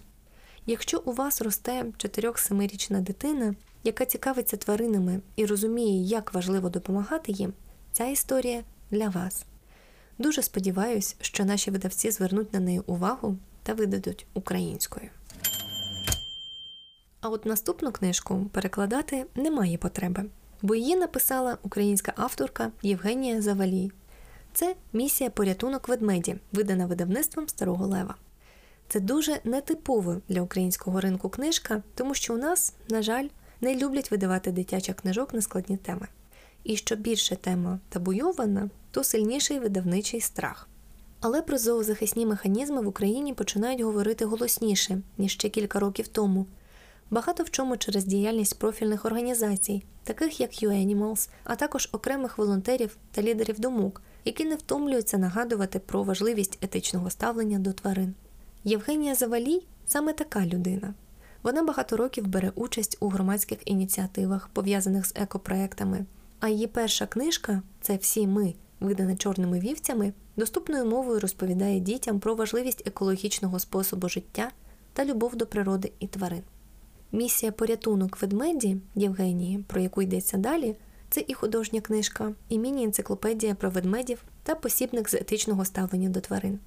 Якщо 0.66 1.02
у 1.04 1.12
вас 1.12 1.42
росте 1.42 1.84
4-7-річна 1.84 3.00
дитина, 3.00 3.54
яка 3.84 4.04
цікавиться 4.04 4.56
тваринами 4.56 5.20
і 5.36 5.46
розуміє, 5.46 6.02
як 6.02 6.34
важливо 6.34 6.68
допомагати 6.68 7.32
їм, 7.32 7.52
ця 7.94 8.06
історія 8.06 8.62
для 8.90 9.08
вас. 9.08 9.44
Дуже 10.18 10.42
сподіваюся, 10.42 11.14
що 11.20 11.44
наші 11.44 11.70
видавці 11.70 12.10
звернуть 12.10 12.52
на 12.52 12.60
неї 12.60 12.80
увагу 12.86 13.36
та 13.62 13.74
видадуть 13.74 14.26
українською. 14.34 15.10
А 17.20 17.28
от 17.28 17.46
наступну 17.46 17.92
книжку 17.92 18.46
перекладати 18.52 19.26
немає 19.34 19.78
потреби, 19.78 20.24
бо 20.62 20.74
її 20.74 20.96
написала 20.96 21.58
українська 21.62 22.12
авторка 22.16 22.72
Євгенія 22.82 23.42
Завалій. 23.42 23.92
Це 24.52 24.74
місія 24.92 25.30
порятунок 25.30 25.88
ведмеді, 25.88 26.36
видана 26.52 26.86
видавництвом 26.86 27.48
Старого 27.48 27.86
Лева. 27.86 28.14
Це 28.88 29.00
дуже 29.00 29.40
нетипово 29.44 30.20
для 30.28 30.42
українського 30.42 31.00
ринку 31.00 31.28
книжка, 31.28 31.82
тому 31.94 32.14
що 32.14 32.34
у 32.34 32.36
нас, 32.36 32.74
на 32.88 33.02
жаль, 33.02 33.28
не 33.60 33.76
люблять 33.76 34.10
видавати 34.10 34.52
дитячих 34.52 34.96
книжок 34.96 35.34
на 35.34 35.40
складні 35.40 35.76
теми. 35.76 36.08
І 36.64 36.76
що 36.76 36.96
більше 36.96 37.36
тема 37.36 37.78
табуйована, 37.88 38.70
то 38.90 39.04
сильніший 39.04 39.58
видавничий 39.58 40.20
страх. 40.20 40.68
Але 41.20 41.42
про 41.42 41.58
зоозахисні 41.58 42.26
механізми 42.26 42.82
в 42.82 42.88
Україні 42.88 43.34
починають 43.34 43.80
говорити 43.80 44.24
голосніше, 44.24 45.02
ніж 45.18 45.32
ще 45.32 45.48
кілька 45.48 45.80
років 45.80 46.08
тому. 46.08 46.46
Багато 47.10 47.42
в 47.42 47.50
чому 47.50 47.76
через 47.76 48.04
діяльність 48.04 48.58
профільних 48.58 49.04
організацій, 49.04 49.84
таких 50.04 50.40
як 50.40 50.50
UAnimals, 50.50 51.28
а 51.44 51.56
також 51.56 51.88
окремих 51.92 52.38
волонтерів 52.38 52.96
та 53.10 53.22
лідерів 53.22 53.60
думок, 53.60 54.02
які 54.24 54.44
не 54.44 54.56
втомлюються 54.56 55.18
нагадувати 55.18 55.78
про 55.78 56.02
важливість 56.02 56.58
етичного 56.64 57.10
ставлення 57.10 57.58
до 57.58 57.72
тварин. 57.72 58.14
Євгенія 58.64 59.14
Завалій 59.14 59.62
саме 59.86 60.12
така 60.12 60.46
людина. 60.46 60.94
Вона 61.42 61.62
багато 61.62 61.96
років 61.96 62.26
бере 62.26 62.52
участь 62.54 62.96
у 63.00 63.08
громадських 63.08 63.58
ініціативах, 63.64 64.48
пов'язаних 64.48 65.06
з 65.06 65.12
екопроектами. 65.16 66.04
А 66.40 66.48
її 66.48 66.66
перша 66.66 67.06
книжка 67.06 67.62
це 67.80 67.96
Всі 67.96 68.26
ми, 68.26 68.54
видана 68.80 69.16
чорними 69.16 69.60
вівцями, 69.60 70.12
доступною 70.36 70.84
мовою 70.86 71.20
розповідає 71.20 71.80
дітям 71.80 72.20
про 72.20 72.34
важливість 72.34 72.86
екологічного 72.86 73.58
способу 73.58 74.08
життя 74.08 74.50
та 74.92 75.04
любов 75.04 75.36
до 75.36 75.46
природи 75.46 75.92
і 76.00 76.06
тварин. 76.06 76.42
Місія 77.12 77.52
порятунок 77.52 78.22
ведмеді 78.22 78.76
Євгенії, 78.94 79.64
про 79.66 79.80
яку 79.80 80.02
йдеться 80.02 80.36
далі, 80.36 80.76
це 81.10 81.24
і 81.28 81.34
художня 81.34 81.80
книжка, 81.80 82.34
і 82.48 82.58
міні-енциклопедія 82.58 83.54
про 83.54 83.70
ведмедів 83.70 84.24
та 84.42 84.54
посібник 84.54 85.08
з 85.08 85.14
етичного 85.14 85.64
ставлення 85.64 86.08
до 86.08 86.20
тварин. 86.20 86.58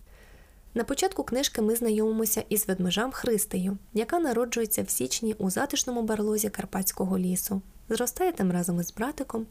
На 0.74 0.84
початку 0.84 1.24
книжки 1.24 1.62
ми 1.62 1.76
знайомимося 1.76 2.44
із 2.50 2.68
ведмежам 2.68 3.12
Христею, 3.12 3.78
яка 3.94 4.20
народжується 4.20 4.84
в 4.84 4.90
січні 4.90 5.36
у 5.38 5.50
затишному 5.50 6.02
барлозі 6.02 6.50
Карпатського 6.50 7.20
лісу, 7.20 7.62
зростає 7.90 8.32
там 8.32 8.52
разом 8.52 8.80
із 8.80 8.94
братиком, 8.94 9.46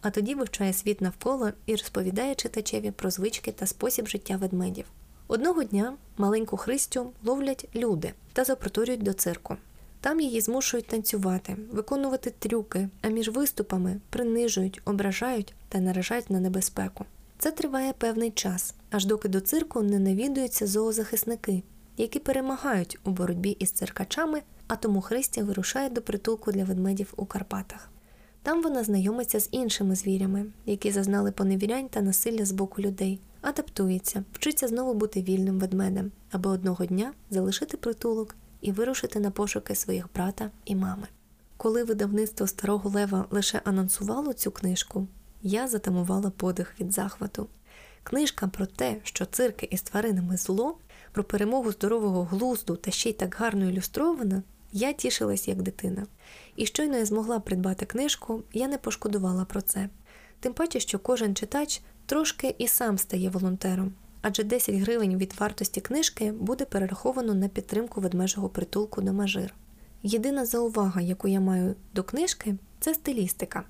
а 0.00 0.10
тоді 0.10 0.34
вивчає 0.34 0.72
світ 0.72 1.00
навколо 1.00 1.50
і 1.66 1.72
розповідає 1.72 2.34
читачеві 2.34 2.90
про 2.90 3.10
звички 3.10 3.52
та 3.52 3.66
спосіб 3.66 4.08
життя 4.08 4.36
ведмедів. 4.36 4.84
Одного 5.28 5.64
дня 5.64 5.94
маленьку 6.16 6.56
Христю 6.56 7.12
ловлять 7.24 7.68
люди 7.74 8.12
та 8.32 8.44
запроторюють 8.44 9.02
до 9.02 9.12
цирку. 9.12 9.56
Там 10.00 10.20
її 10.20 10.40
змушують 10.40 10.86
танцювати, 10.86 11.56
виконувати 11.72 12.32
трюки, 12.38 12.88
а 13.02 13.08
між 13.08 13.28
виступами 13.28 14.00
принижують, 14.10 14.80
ображають 14.84 15.54
та 15.68 15.78
наражають 15.78 16.30
на 16.30 16.40
небезпеку. 16.40 17.04
Це 17.38 17.50
триває 17.50 17.92
певний 17.92 18.30
час, 18.30 18.74
аж 18.90 19.04
доки 19.04 19.28
до 19.28 19.40
цирку 19.40 19.82
не 19.82 19.98
навідуються 19.98 20.66
зоозахисники, 20.66 21.62
які 21.96 22.18
перемагають 22.18 22.98
у 23.04 23.10
боротьбі 23.10 23.50
із 23.50 23.70
циркачами, 23.70 24.42
а 24.72 24.76
тому 24.76 25.00
Христя 25.00 25.44
вирушає 25.44 25.90
до 25.90 26.02
притулку 26.02 26.52
для 26.52 26.64
ведмедів 26.64 27.12
у 27.16 27.26
Карпатах. 27.26 27.88
Там 28.42 28.62
вона 28.62 28.84
знайомиться 28.84 29.40
з 29.40 29.48
іншими 29.50 29.94
звірями, 29.94 30.46
які 30.66 30.92
зазнали 30.92 31.32
поневірянь 31.32 31.88
та 31.88 32.00
насилля 32.00 32.44
з 32.44 32.52
боку 32.52 32.82
людей, 32.82 33.20
адаптується, 33.40 34.24
вчиться 34.32 34.68
знову 34.68 34.94
бути 34.94 35.22
вільним 35.22 35.58
ведмедем, 35.58 36.10
аби 36.30 36.50
одного 36.50 36.86
дня 36.86 37.12
залишити 37.30 37.76
притулок 37.76 38.34
і 38.60 38.72
вирушити 38.72 39.20
на 39.20 39.30
пошуки 39.30 39.74
своїх 39.74 40.06
брата 40.14 40.50
і 40.64 40.76
мами. 40.76 41.06
Коли 41.56 41.84
видавництво 41.84 42.46
Старого 42.46 42.90
Лева 42.90 43.26
лише 43.30 43.60
анонсувало 43.64 44.32
цю 44.32 44.50
книжку, 44.50 45.06
я 45.42 45.68
затамувала 45.68 46.30
подих 46.30 46.80
від 46.80 46.92
захвату. 46.92 47.46
Книжка 48.02 48.46
про 48.46 48.66
те, 48.66 48.96
що 49.02 49.24
цирки 49.26 49.68
із 49.70 49.82
тваринами 49.82 50.36
зло, 50.36 50.76
про 51.12 51.24
перемогу 51.24 51.72
здорового 51.72 52.24
глузду 52.24 52.76
та 52.76 52.90
ще 52.90 53.10
й 53.10 53.12
так 53.12 53.36
гарно 53.38 53.70
ілюстрована, 53.70 54.42
я 54.72 54.92
тішилась 54.92 55.48
як 55.48 55.62
дитина. 55.62 56.06
І 56.56 56.66
щойно 56.66 56.96
я 56.96 57.06
змогла 57.06 57.40
придбати 57.40 57.86
книжку, 57.86 58.42
я 58.52 58.68
не 58.68 58.78
пошкодувала 58.78 59.44
про 59.44 59.60
це. 59.60 59.88
Тим 60.40 60.52
паче, 60.52 60.80
що 60.80 60.98
кожен 60.98 61.34
читач 61.34 61.82
трошки 62.06 62.54
і 62.58 62.68
сам 62.68 62.98
стає 62.98 63.30
волонтером, 63.30 63.92
адже 64.22 64.44
10 64.44 64.74
гривень 64.74 65.16
від 65.18 65.34
вартості 65.40 65.80
книжки 65.80 66.32
буде 66.32 66.64
перераховано 66.64 67.34
на 67.34 67.48
підтримку 67.48 68.00
ведмежого 68.00 68.48
притулку 68.48 69.02
до 69.02 69.12
Мажир. 69.12 69.54
Єдина 70.02 70.46
заувага, 70.46 71.00
яку 71.00 71.28
я 71.28 71.40
маю 71.40 71.74
до 71.94 72.02
книжки, 72.02 72.54
це 72.80 72.94
стилістика. 72.94 73.64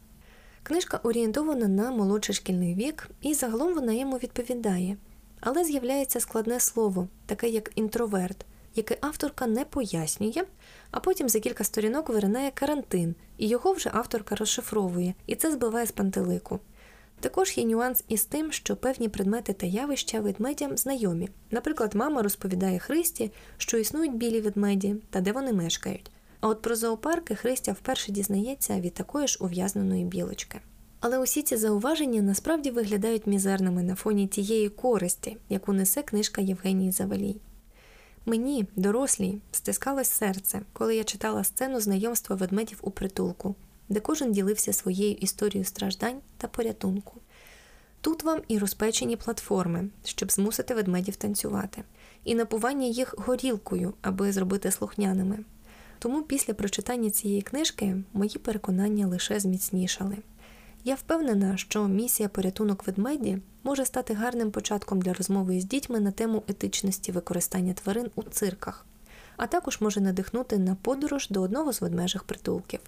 Книжка 0.62 1.00
орієнтована 1.02 1.68
на 1.68 1.90
молодший 1.90 2.34
шкільний 2.34 2.74
вік, 2.74 3.10
і 3.20 3.34
загалом 3.34 3.74
вона 3.74 3.92
йому 3.92 4.16
відповідає. 4.16 4.96
Але 5.40 5.64
з'являється 5.64 6.20
складне 6.20 6.60
слово, 6.60 7.08
таке 7.26 7.48
як 7.48 7.72
інтроверт, 7.74 8.46
яке 8.74 8.98
авторка 9.00 9.46
не 9.46 9.64
пояснює, 9.64 10.44
а 10.92 11.00
потім 11.00 11.28
за 11.28 11.40
кілька 11.40 11.64
сторінок 11.64 12.09
виринає 12.09 12.50
карантин, 12.50 13.14
і 13.38 13.48
його 13.48 13.72
вже 13.72 13.90
авторка 13.92 14.37
розшифровує, 14.37 15.14
і 15.26 15.35
це 15.35 15.52
збиває 15.52 15.87
з 15.87 15.92
пантелику. 15.92 16.61
Також 17.20 17.59
є 17.59 17.64
нюанс 17.64 18.05
із 18.09 18.24
тим, 18.24 18.52
що 18.52 18.76
певні 18.76 19.09
предмети 19.09 19.52
та 19.52 19.66
явища 19.66 20.20
ведмедям 20.20 20.76
знайомі. 20.76 21.28
Наприклад, 21.50 21.94
мама 21.94 22.22
розповідає 22.22 22.78
Христі, 22.78 23.33
що 23.57 23.78
існують 23.78 24.16
білі 24.16 24.40
ведмеді 24.40 24.96
та 25.11 25.20
де 25.20 25.33
вони 25.33 25.52
мешкають. 25.52 26.11
А 26.40 26.48
от 26.48 26.62
про 26.62 26.76
зоопарки 26.76 27.35
Христя 27.35 27.72
вперше 27.72 28.12
дізнається 28.12 28.81
від 28.81 28.94
такої 28.94 29.26
ж 29.26 29.38
ув'язненої 29.40 30.05
білочки. 30.05 30.61
Але 31.00 31.18
усі 31.18 31.42
ці 31.42 31.57
зауваження 31.57 32.22
насправді 32.22 32.70
виглядають 32.70 33.26
мізерними 33.26 33.83
на 33.83 33.94
фоні 33.94 34.26
тієї 34.26 34.68
користі, 34.68 35.37
яку 35.48 35.72
несе 35.72 36.02
книжка 36.02 36.40
Євгенії 36.40 36.92
Завалій. 36.92 37.40
Мені, 38.26 38.66
дорослій, 38.76 39.38
стискалось 39.52 40.11
серце, 40.11 40.61
коли 40.72 40.96
я 40.96 41.04
читала 41.04 41.44
сцену 41.44 41.80
знайомства 41.80 42.37
ведмедів 42.37 42.78
у 42.82 42.90
притулку, 42.90 43.54
де 43.88 44.00
кожен 44.00 44.32
ділився 44.32 44.72
своєю 44.72 45.14
історією 45.14 45.64
страждань 45.64 46.20
та 46.37 46.48
порятунку. 46.48 47.20
Тут 48.00 48.22
вам 48.22 48.40
і 48.48 48.58
розпечені 48.58 49.16
платформи, 49.16 49.88
щоб 50.04 50.32
змусити 50.32 50.74
ведмедів 50.74 51.16
танцювати, 51.16 51.82
і 52.24 52.35
напування 52.35 52.87
їх 52.87 53.14
горілкою, 53.18 53.94
аби 54.02 54.32
зробити 54.32 54.70
слухняними. 54.70 55.38
Тому 55.98 56.22
після 56.22 56.54
прочитання 56.54 57.11
цієї 57.11 57.42
книжки 57.42 57.96
мої 58.12 58.38
переконання 58.38 59.06
лише 59.06 59.40
зміцнішали. 59.40 60.16
Я 60.85 60.95
впевнена, 60.95 61.57
що 61.57 61.88
місія 61.88 62.29
порятунок 62.29 62.87
ведмеді 62.87 63.38
може 63.62 63.85
стати 63.85 64.14
гарним 64.14 64.51
початком 64.51 65.03
для 65.03 65.12
розмови 65.12 65.61
з 65.61 65.64
дітьми 65.64 66.01
на 66.01 66.11
тему 66.11 66.42
етичності 66.49 67.12
використання 67.12 67.73
тварин 67.73 68.11
у 68.14 68.23
цирках, 68.23 68.87
а 69.37 69.47
також 69.47 69.81
може 69.81 70.01
надихнути 70.01 70.59
на 70.59 70.75
подорож 70.75 71.29
до 71.29 71.42
одного 71.42 71.73
з 71.73 71.81
ведмежих 71.81 72.25
притулків. 72.25 72.81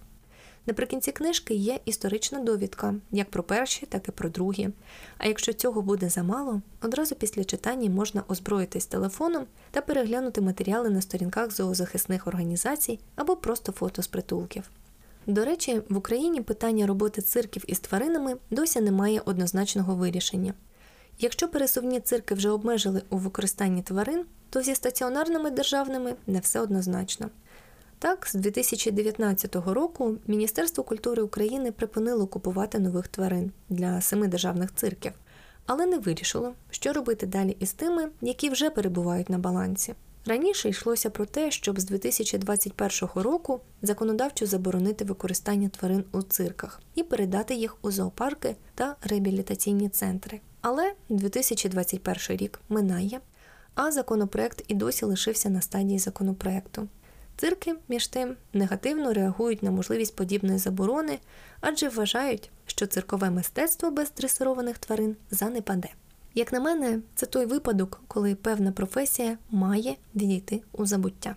Наприкінці 0.65 1.11
книжки 1.11 1.53
є 1.53 1.79
історична 1.85 2.39
довідка 2.39 2.95
як 3.11 3.29
про 3.29 3.43
перші, 3.43 3.85
так 3.85 4.07
і 4.07 4.11
про 4.11 4.29
другі. 4.29 4.69
А 5.17 5.27
якщо 5.27 5.53
цього 5.53 5.81
буде 5.81 6.09
замало, 6.09 6.61
одразу 6.81 7.15
після 7.15 7.43
читання 7.43 7.89
можна 7.89 8.23
озброїтись 8.27 8.85
телефоном 8.85 9.45
та 9.71 9.81
переглянути 9.81 10.41
матеріали 10.41 10.89
на 10.89 11.01
сторінках 11.01 11.51
зоозахисних 11.51 12.27
організацій 12.27 12.99
або 13.15 13.35
просто 13.35 13.71
фото 13.71 14.01
з 14.01 14.07
притулків. 14.07 14.69
До 15.27 15.45
речі, 15.45 15.81
в 15.89 15.97
Україні 15.97 16.41
питання 16.41 16.87
роботи 16.87 17.21
цирків 17.21 17.63
із 17.67 17.79
тваринами 17.79 18.35
досі 18.51 18.81
не 18.81 18.91
має 18.91 19.21
однозначного 19.25 19.95
вирішення. 19.95 20.53
Якщо 21.19 21.47
пересувні 21.47 21.99
цирки 21.99 22.35
вже 22.35 22.49
обмежили 22.49 23.01
у 23.09 23.17
використанні 23.17 23.81
тварин, 23.81 24.25
то 24.49 24.61
зі 24.61 24.75
стаціонарними 24.75 25.51
державними 25.51 26.15
не 26.27 26.39
все 26.39 26.59
однозначно. 26.59 27.29
Так, 27.99 28.27
з 28.27 28.33
2019 28.33 29.55
року 29.55 30.17
Міністерство 30.27 30.83
культури 30.83 31.23
України 31.23 31.71
припинило 31.71 32.27
купувати 32.27 32.79
нових 32.79 33.07
тварин 33.07 33.51
для 33.69 34.01
семи 34.01 34.27
державних 34.27 34.75
цирків, 34.75 35.11
але 35.65 35.85
не 35.85 35.97
вирішило, 35.97 36.53
що 36.69 36.93
робити 36.93 37.25
далі 37.25 37.57
із 37.59 37.73
тими, 37.73 38.07
які 38.21 38.49
вже 38.49 38.69
перебувають 38.69 39.29
на 39.29 39.37
балансі. 39.37 39.93
Раніше 40.27 40.69
йшлося 40.69 41.09
про 41.09 41.25
те, 41.25 41.51
щоб 41.51 41.79
з 41.79 41.85
2021 41.85 43.09
року 43.15 43.61
законодавчо 43.81 44.45
заборонити 44.45 45.05
використання 45.05 45.69
тварин 45.69 46.03
у 46.11 46.21
цирках 46.21 46.81
і 46.95 47.03
передати 47.03 47.55
їх 47.55 47.77
у 47.81 47.91
зоопарки 47.91 48.55
та 48.75 48.95
реабілітаційні 49.01 49.89
центри. 49.89 50.39
Але 50.61 50.93
2021 51.09 52.37
рік 52.37 52.59
минає, 52.69 53.19
а 53.75 53.91
законопроект 53.91 54.63
і 54.67 54.73
досі 54.73 55.05
лишився 55.05 55.49
на 55.49 55.61
стадії 55.61 55.99
законопроекту. 55.99 56.87
Цирки, 57.37 57.75
між 57.87 58.07
тим, 58.07 58.35
негативно 58.53 59.13
реагують 59.13 59.63
на 59.63 59.71
можливість 59.71 60.15
подібної 60.15 60.57
заборони, 60.57 61.19
адже 61.61 61.89
вважають, 61.89 62.51
що 62.65 62.87
циркове 62.87 63.29
мистецтво 63.29 63.91
без 63.91 64.11
дресированих 64.11 64.77
тварин 64.77 65.15
занепаде. 65.31 65.89
Як 66.37 66.53
на 66.53 66.59
мене, 66.59 66.99
це 67.15 67.25
той 67.25 67.45
випадок, 67.45 68.01
коли 68.07 68.35
певна 68.35 68.71
професія 68.71 69.37
має 69.49 69.95
відійти 70.15 70.61
у 70.71 70.85
забуття. 70.85 71.35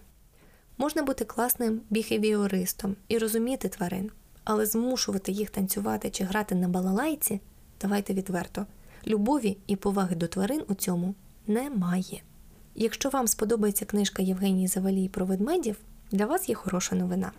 Можна 0.79 1.03
бути 1.03 1.25
класним 1.25 1.81
біхевіористом 1.91 2.97
і 3.09 3.19
розуміти 3.19 3.69
тварин, 3.69 4.11
але 4.45 4.67
змушувати 4.67 5.33
їх 5.33 5.51
танцювати 5.51 6.11
чи 6.11 6.25
грати 6.25 6.55
на 6.55 6.69
балалайці, 6.69 7.41
давайте 7.81 8.15
відверто, 8.15 8.67
любові 9.07 9.57
і 9.67 9.77
поваги 9.77 10.17
до 10.17 10.27
тварин 10.27 10.63
у 10.69 10.75
цьому 10.75 11.15
немає. 11.47 12.23
Якщо 12.75 13.09
вам 13.09 13.27
сподобається 13.27 13.85
книжка 13.85 14.23
Євгенії 14.23 14.67
Завалій 14.67 15.09
про 15.09 15.27
ведмедів, 15.27 15.77
для 16.13 16.27
вас 16.27 16.49
є 16.49 16.55
хороша 16.55 16.97
новина. 16.97 17.33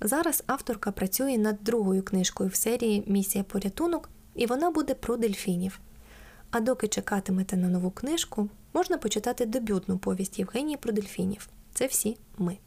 Зараз 0.00 0.42
авторка 0.46 0.92
працює 0.92 1.38
над 1.38 1.56
другою 1.62 2.02
книжкою 2.02 2.50
в 2.50 2.54
серії 2.54 3.04
Місія 3.06 3.44
порятунок, 3.44 4.10
і 4.34 4.46
вона 4.46 4.70
буде 4.70 4.94
про 4.94 5.16
дельфінів. 5.16 5.80
А 6.56 6.60
доки 6.60 6.88
чекатимете 6.88 7.56
на 7.56 7.68
нову 7.68 7.90
книжку, 7.90 8.48
можна 8.72 8.98
почитати 8.98 9.46
дебютну 9.46 9.98
повість 9.98 10.38
Євгенії 10.38 10.76
про 10.76 10.92
дельфінів. 10.92 11.48
Це 11.72 11.86
всі 11.86 12.16
ми. 12.38 12.58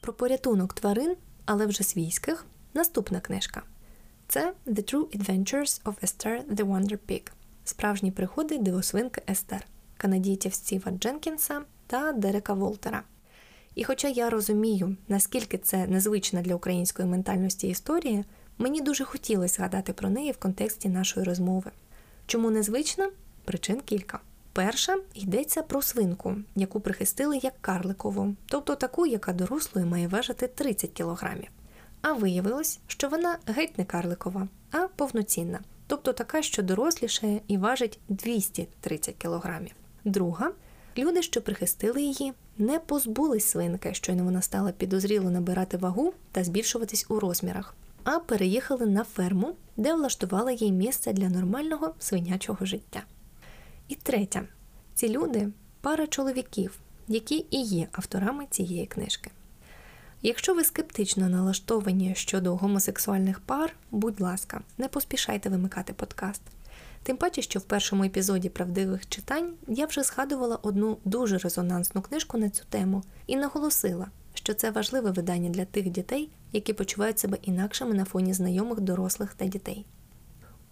Про 0.00 0.12
порятунок 0.12 0.74
тварин, 0.74 1.16
але 1.44 1.66
вже 1.66 1.84
свійських, 1.84 2.46
наступна 2.74 3.20
книжка. 3.20 3.62
Це 4.28 4.54
The 4.66 4.94
True 4.94 5.18
Adventures 5.18 5.82
of 5.82 5.94
Esther 6.02 6.54
the 6.54 6.64
Wonder 6.64 6.98
Pig. 7.08 7.30
Справжні 7.64 8.10
пригоди 8.10 8.58
дивосвинки 8.58 9.22
Естер, 9.30 9.66
канадійців 9.96 10.54
Стіва 10.54 10.92
Дженкінса 10.92 11.62
та 11.86 12.12
Дерека 12.12 12.54
Волтера. 12.54 13.02
І 13.74 13.84
хоча 13.84 14.08
я 14.08 14.30
розумію, 14.30 14.96
наскільки 15.08 15.58
це 15.58 15.86
незвична 15.86 16.42
для 16.42 16.54
української 16.54 17.08
ментальності 17.08 17.68
історія, 17.68 18.24
мені 18.58 18.80
дуже 18.80 19.04
хотілося 19.04 19.54
згадати 19.54 19.92
про 19.92 20.10
неї 20.10 20.32
в 20.32 20.36
контексті 20.36 20.88
нашої 20.88 21.26
розмови. 21.26 21.70
Чому 22.26 22.50
незвична? 22.50 23.10
Причин 23.44 23.80
кілька. 23.80 24.20
Перша 24.52 24.96
йдеться 25.14 25.62
про 25.62 25.82
свинку, 25.82 26.36
яку 26.56 26.80
прихистили 26.80 27.40
як 27.42 27.54
карликову, 27.60 28.36
тобто 28.46 28.74
таку, 28.74 29.06
яка 29.06 29.32
дорослою 29.32 29.86
має 29.86 30.08
важити 30.08 30.48
30 30.48 30.90
кілограмів. 30.90 31.48
А 32.02 32.12
виявилось, 32.12 32.80
що 32.86 33.08
вона 33.08 33.38
геть 33.46 33.78
не 33.78 33.84
карликова, 33.84 34.48
а 34.70 34.78
повноцінна, 34.78 35.60
тобто 35.86 36.12
така, 36.12 36.42
що 36.42 36.62
дорослішає 36.62 37.40
і 37.48 37.58
важить 37.58 37.98
230 38.08 39.14
кілограмів. 39.14 39.72
Друга 40.04 40.50
люди, 40.98 41.22
що 41.22 41.42
прихистили 41.42 42.02
її, 42.02 42.32
не 42.58 42.78
позбулись 42.78 43.44
свинки, 43.44 43.94
щойно 43.94 44.24
вона 44.24 44.42
стала 44.42 44.72
підозріло 44.72 45.30
набирати 45.30 45.76
вагу 45.76 46.14
та 46.32 46.44
збільшуватись 46.44 47.06
у 47.08 47.20
розмірах, 47.20 47.74
а 48.04 48.18
переїхали 48.18 48.86
на 48.86 49.04
ферму, 49.04 49.56
де 49.76 49.94
влаштували 49.94 50.54
їй 50.54 50.72
місце 50.72 51.12
для 51.12 51.28
нормального 51.28 51.94
свинячого 51.98 52.66
життя. 52.66 53.02
І 53.88 53.94
третя 53.94 54.42
ці 54.94 55.08
люди 55.08 55.48
пара 55.80 56.06
чоловіків, 56.06 56.78
які 57.08 57.46
і 57.50 57.62
є 57.62 57.88
авторами 57.92 58.46
цієї 58.50 58.86
книжки. 58.86 59.30
Якщо 60.22 60.54
ви 60.54 60.64
скептично 60.64 61.28
налаштовані 61.28 62.14
щодо 62.14 62.56
гомосексуальних 62.56 63.40
пар, 63.40 63.76
будь 63.90 64.20
ласка, 64.20 64.60
не 64.78 64.88
поспішайте 64.88 65.48
вимикати 65.48 65.92
подкаст. 65.92 66.42
Тим 67.02 67.16
паче, 67.16 67.42
що 67.42 67.58
в 67.58 67.62
першому 67.62 68.04
епізоді 68.04 68.48
правдивих 68.48 69.08
читань 69.08 69.54
я 69.68 69.86
вже 69.86 70.02
згадувала 70.02 70.58
одну 70.62 70.98
дуже 71.04 71.38
резонансну 71.38 72.02
книжку 72.02 72.38
на 72.38 72.50
цю 72.50 72.64
тему 72.68 73.02
і 73.26 73.36
наголосила, 73.36 74.06
що 74.44 74.54
це 74.54 74.70
важливе 74.70 75.10
видання 75.10 75.50
для 75.50 75.64
тих 75.64 75.90
дітей, 75.90 76.30
які 76.52 76.72
почувають 76.72 77.18
себе 77.18 77.38
інакшими 77.42 77.94
на 77.94 78.04
фоні 78.04 78.32
знайомих 78.32 78.80
дорослих 78.80 79.34
та 79.34 79.46
дітей. 79.46 79.86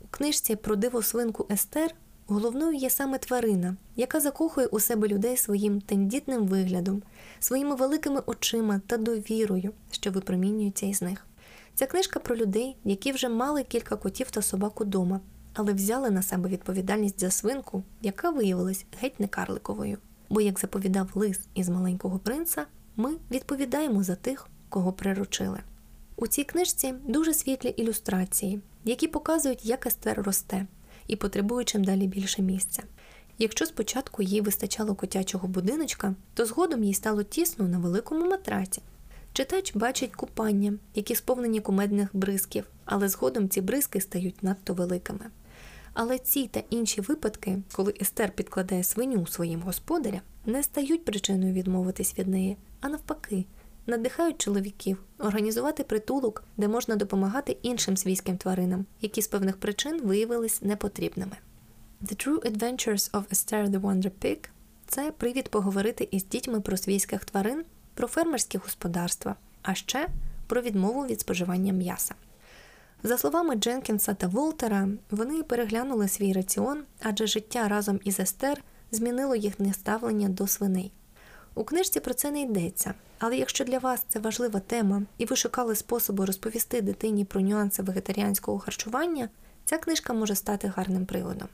У 0.01 0.07
книжці 0.11 0.57
про 0.57 0.77
диву 0.77 1.03
свинку 1.03 1.47
Естер 1.51 1.95
головною 2.27 2.73
є 2.73 2.91
саме 2.91 3.19
тварина, 3.19 3.77
яка 3.97 4.21
закохує 4.21 4.67
у 4.67 4.81
себе 4.81 5.09
людей 5.09 5.37
своїм 5.37 5.81
тендітним 5.81 6.47
виглядом, 6.47 7.03
своїми 7.41 7.75
великими 7.75 8.23
очима 8.27 8.81
та 8.87 8.97
довірою, 8.97 9.73
що 9.91 10.11
випромінюється 10.11 10.87
із 10.87 11.03
них. 11.03 11.27
Ця 11.75 11.87
книжка 11.87 12.21
про 12.21 12.37
людей, 12.37 12.77
які 12.85 13.13
вже 13.13 13.29
мали 13.29 13.63
кілька 13.63 13.97
котів 13.97 14.31
та 14.31 14.43
собак 14.43 14.81
удома, 14.81 15.21
але 15.55 15.73
взяли 15.73 16.11
на 16.11 16.23
себе 16.23 16.49
відповідальність 16.49 17.21
за 17.21 17.31
свинку, 17.31 17.83
яка 18.03 18.31
виявилась 18.31 18.85
геть 19.01 19.21
не 19.21 19.29
карликовою. 19.29 19.99
Бо, 20.31 20.41
як 20.41 20.61
заповідав 20.61 21.11
лис 21.15 21.41
із 21.55 21.69
маленького 21.69 22.19
принца, 22.19 22.67
ми 22.97 23.17
відповідаємо 23.31 24.03
за 24.03 24.15
тих, 24.15 24.49
кого 24.69 24.93
приручили. 24.93 25.61
У 26.17 26.27
цій 26.27 26.45
книжці 26.45 26.95
дуже 27.05 27.35
світлі 27.35 27.69
ілюстрації, 27.69 28.61
які 28.85 29.09
показують, 29.09 29.67
як 29.67 29.87
Естер 29.87 30.23
росте 30.23 30.67
і 31.07 31.17
потребує 31.17 31.65
чим 31.65 31.85
далі 31.85 32.07
більше 32.07 32.43
місця. 32.43 32.83
Якщо 33.39 33.67
спочатку 33.67 34.23
їй 34.23 34.41
вистачало 34.41 34.95
котячого 34.95 35.49
будиночка, 35.49 36.15
то 36.35 36.47
згодом 36.47 36.85
їй 36.85 36.95
стало 36.95 37.23
тісно 37.23 37.69
на 37.69 37.79
великому 37.79 38.27
матраці. 38.27 38.83
Читач 39.33 39.77
бачить 39.77 40.15
купання, 40.15 40.75
які 40.95 41.15
сповнені 41.15 41.61
кумедних 41.61 42.09
бризків, 42.13 42.65
але 42.85 43.09
згодом 43.09 43.49
ці 43.49 43.61
бризки 43.61 44.01
стають 44.01 44.43
надто 44.43 44.75
великими. 44.75 45.27
Але 45.95 46.19
ці 46.19 46.47
та 46.47 46.63
інші 46.71 47.01
випадки, 47.01 47.59
коли 47.73 47.95
Естер 48.01 48.33
підкладає 48.33 48.85
свиню 48.85 49.27
своїм 49.27 49.63
господарям, 49.63 50.21
не 50.47 50.63
стають 50.63 51.05
причиною 51.05 51.53
відмовитись 51.53 52.19
від 52.19 52.29
неї, 52.29 52.57
а 52.83 52.89
навпаки, 52.89 53.45
надихають 53.87 54.39
чоловіків 54.39 55.03
організувати 55.19 55.85
притулок, 55.85 56.45
де 56.57 56.69
можна 56.69 56.97
допомагати 56.97 57.57
іншим 57.63 57.97
свійським 57.97 58.37
тваринам, 58.37 58.87
які 59.01 59.23
з 59.23 59.29
певних 59.29 59.57
причин 59.57 60.01
виявились 60.01 60.63
непотрібними. 60.63 61.37
The 62.03 62.27
True 62.27 62.53
Adventures 62.53 63.11
of 63.11 63.29
Esther 63.29 63.69
the 63.69 63.81
Wonder 63.81 64.11
Pig 64.23 64.49
це 64.87 65.13
привід 65.13 65.49
поговорити 65.49 66.09
із 66.11 66.25
дітьми 66.25 66.61
про 66.61 66.77
свійських 66.77 67.25
тварин, 67.25 67.65
про 67.95 68.09
фермерські 68.09 68.59
господарства, 68.59 69.37
а 69.63 69.75
ще 69.75 70.09
про 70.47 70.63
відмову 70.63 71.07
від 71.07 71.21
споживання 71.21 71.73
м'яса. 71.73 72.15
За 73.03 73.19
словами 73.19 73.55
Дженкінса 73.55 74.15
та 74.15 74.27
Волтера, 74.27 74.89
вони 75.11 75.43
переглянули 75.43 76.09
свій 76.09 76.33
раціон, 76.33 76.83
адже 77.01 77.27
життя 77.27 77.69
разом 77.69 78.01
із 78.05 78.21
Естер 78.21 78.63
змінило 78.91 79.35
їхнє 79.37 79.73
ставлення 79.73 80.29
до 80.29 80.47
свиней. 80.47 80.93
У 81.55 81.65
книжці 81.65 82.01
про 82.01 82.15
це 82.15 82.31
не 82.31 82.41
йдеться, 82.41 82.95
але 83.19 83.37
якщо 83.37 83.65
для 83.65 83.79
вас 83.79 84.05
це 84.09 84.19
важлива 84.19 84.61
тема 84.61 85.03
і 85.19 85.25
ви 85.25 85.37
шукали 85.37 85.75
способу 85.75 86.27
розповісти 86.27 86.81
дитині 86.81 87.25
про 87.25 87.41
нюанси 87.41 87.83
вегетаріанського 87.83 88.59
харчування, 88.59 89.29
ця 89.65 89.79
книжка 89.79 90.13
може 90.13 90.35
стати 90.35 90.69
гарним 90.77 91.07
приводом. 91.07 91.49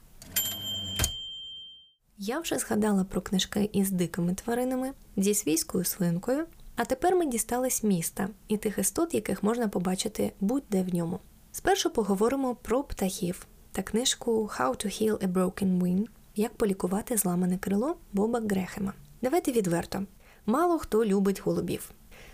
Я 2.19 2.41
вже 2.41 2.59
згадала 2.59 3.05
про 3.05 3.21
книжки 3.21 3.71
із 3.73 3.91
дикими 3.91 4.35
тваринами, 4.35 4.93
зі 5.17 5.35
свійською 5.35 5.85
свинкою, 5.85 6.47
а 6.77 6.85
тепер 6.85 7.17
ми 7.17 7.27
дістались 7.27 7.83
міста 7.83 8.29
і 8.49 8.57
тих 8.57 8.79
істот, 8.79 9.15
яких 9.15 9.43
можна 9.43 9.69
побачити 9.69 10.33
будь-де 10.41 10.83
в 10.83 10.95
ньому. 10.95 11.21
Спершу 11.53 11.91
поговоримо 11.91 12.55
про 12.55 12.83
птахів 12.83 13.47
та 13.73 13.83
книжку 13.83 14.51
How 14.59 14.71
to 14.71 14.87
Heal 14.87 15.19
a 15.19 15.33
Broken 15.33 15.81
Wing 15.81 16.07
Як 16.37 16.55
полікувати 16.55 17.17
зламане 17.17 17.59
крило 17.59 17.97
Боба 18.13 18.41
Грехема. 18.41 18.93
Давайте 19.23 19.53
відверто. 19.53 20.03
Мало 20.47 20.79
хто 20.79 21.05
любить 21.05 21.43
голубів. 21.45 21.91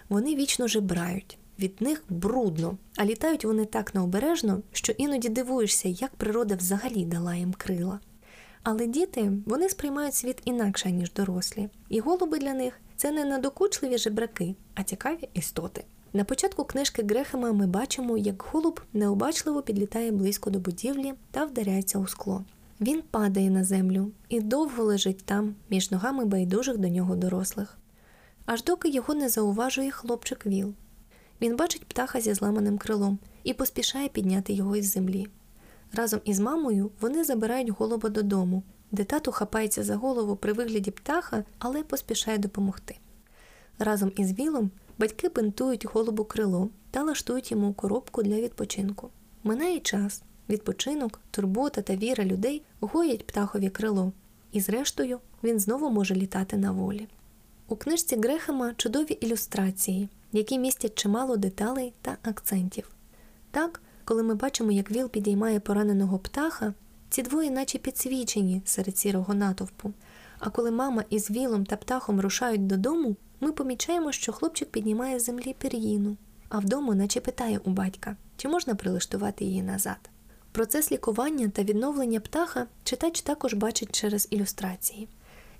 Вони 0.08 0.34
вічно 0.34 0.68
жебрають, 0.68 1.38
від 1.58 1.82
них 1.82 2.04
брудно, 2.08 2.78
а 2.96 3.04
літають 3.04 3.44
вони 3.44 3.64
так 3.64 3.94
необережно, 3.94 4.62
що 4.72 4.92
іноді 4.92 5.28
дивуєшся, 5.28 5.88
як 5.88 6.14
природа 6.14 6.54
взагалі 6.54 7.04
дала 7.04 7.34
їм 7.34 7.52
крила. 7.52 8.00
Але 8.62 8.86
діти 8.86 9.32
вони 9.46 9.68
сприймають 9.68 10.14
світ 10.14 10.42
інакше, 10.44 10.90
ніж 10.90 11.12
дорослі, 11.12 11.68
і 11.88 12.00
голуби 12.00 12.38
для 12.38 12.54
них 12.54 12.80
це 12.96 13.10
не 13.10 13.24
надокучливі 13.24 13.98
жебраки, 13.98 14.54
а 14.74 14.82
цікаві 14.82 15.28
істоти. 15.34 15.84
На 16.12 16.24
початку 16.24 16.64
книжки 16.64 17.02
Грехема 17.02 17.52
ми 17.52 17.66
бачимо, 17.66 18.18
як 18.18 18.44
голуб 18.52 18.80
необачливо 18.92 19.62
підлітає 19.62 20.10
близько 20.10 20.50
до 20.50 20.58
будівлі 20.58 21.14
та 21.30 21.44
вдаряється 21.44 21.98
у 21.98 22.06
скло. 22.06 22.44
Він 22.80 23.02
падає 23.10 23.50
на 23.50 23.64
землю 23.64 24.12
і 24.28 24.40
довго 24.40 24.84
лежить 24.84 25.24
там, 25.24 25.54
між 25.70 25.90
ногами 25.90 26.24
байдужих 26.24 26.78
до 26.78 26.88
нього 26.88 27.16
дорослих. 27.16 27.78
Аж 28.46 28.64
доки 28.64 28.88
його 28.88 29.14
не 29.14 29.28
зауважує 29.28 29.90
хлопчик 29.90 30.46
Віл. 30.46 30.74
Він 31.40 31.56
бачить 31.56 31.84
птаха 31.84 32.20
зі 32.20 32.34
зламаним 32.34 32.78
крилом 32.78 33.18
і 33.44 33.54
поспішає 33.54 34.08
підняти 34.08 34.52
його 34.52 34.76
із 34.76 34.92
землі. 34.92 35.28
Разом 35.92 36.20
із 36.24 36.40
мамою 36.40 36.90
вони 37.00 37.24
забирають 37.24 37.68
голуба 37.68 38.08
додому, 38.08 38.62
де 38.92 39.04
тато 39.04 39.32
хапається 39.32 39.84
за 39.84 39.96
голову 39.96 40.36
при 40.36 40.52
вигляді 40.52 40.90
птаха, 40.90 41.44
але 41.58 41.82
поспішає 41.82 42.38
допомогти. 42.38 42.96
Разом 43.78 44.12
із 44.16 44.38
Вілом 44.38 44.70
батьки 44.98 45.28
бинтують 45.28 45.86
голубу 45.86 46.24
крило 46.24 46.68
та 46.90 47.02
лаштують 47.02 47.50
йому 47.50 47.72
коробку 47.72 48.22
для 48.22 48.36
відпочинку. 48.40 49.10
Минає 49.44 49.80
час, 49.80 50.22
відпочинок, 50.48 51.20
турбота 51.30 51.82
та 51.82 51.96
віра 51.96 52.24
людей 52.24 52.62
гоять 52.80 53.26
птахові 53.26 53.68
крило, 53.70 54.12
і, 54.52 54.60
зрештою, 54.60 55.18
він 55.44 55.60
знову 55.60 55.90
може 55.90 56.14
літати 56.14 56.56
на 56.56 56.72
волі. 56.72 57.08
У 57.68 57.76
книжці 57.76 58.16
Грехема 58.16 58.74
чудові 58.76 59.12
ілюстрації, 59.12 60.08
які 60.32 60.58
містять 60.58 60.94
чимало 60.94 61.36
деталей 61.36 61.92
та 62.02 62.16
акцентів. 62.22 62.90
Так, 63.50 63.80
коли 64.04 64.22
ми 64.22 64.34
бачимо, 64.34 64.72
як 64.72 64.90
Віл 64.90 65.08
підіймає 65.08 65.60
пораненого 65.60 66.18
птаха, 66.18 66.74
ці 67.10 67.22
двоє 67.22 67.50
наче 67.50 67.78
підсвічені 67.78 68.62
серед 68.64 68.98
сірого 68.98 69.34
натовпу. 69.34 69.92
А 70.38 70.50
коли 70.50 70.70
мама 70.70 71.04
із 71.10 71.30
Вілом 71.30 71.66
та 71.66 71.76
птахом 71.76 72.20
рушають 72.20 72.66
додому, 72.66 73.16
ми 73.40 73.52
помічаємо, 73.52 74.12
що 74.12 74.32
хлопчик 74.32 74.70
піднімає 74.70 75.20
з 75.20 75.24
землі 75.24 75.54
пір'їну, 75.58 76.16
а 76.48 76.58
вдома 76.58 76.94
наче 76.94 77.20
питає 77.20 77.60
у 77.64 77.70
батька, 77.70 78.16
чи 78.36 78.48
можна 78.48 78.74
прилаштувати 78.74 79.44
її 79.44 79.62
назад. 79.62 80.10
Процес 80.54 80.92
лікування 80.92 81.48
та 81.48 81.62
відновлення 81.62 82.20
птаха 82.20 82.66
читач 82.84 83.20
також 83.20 83.54
бачить 83.54 83.92
через 83.92 84.28
ілюстрації, 84.30 85.08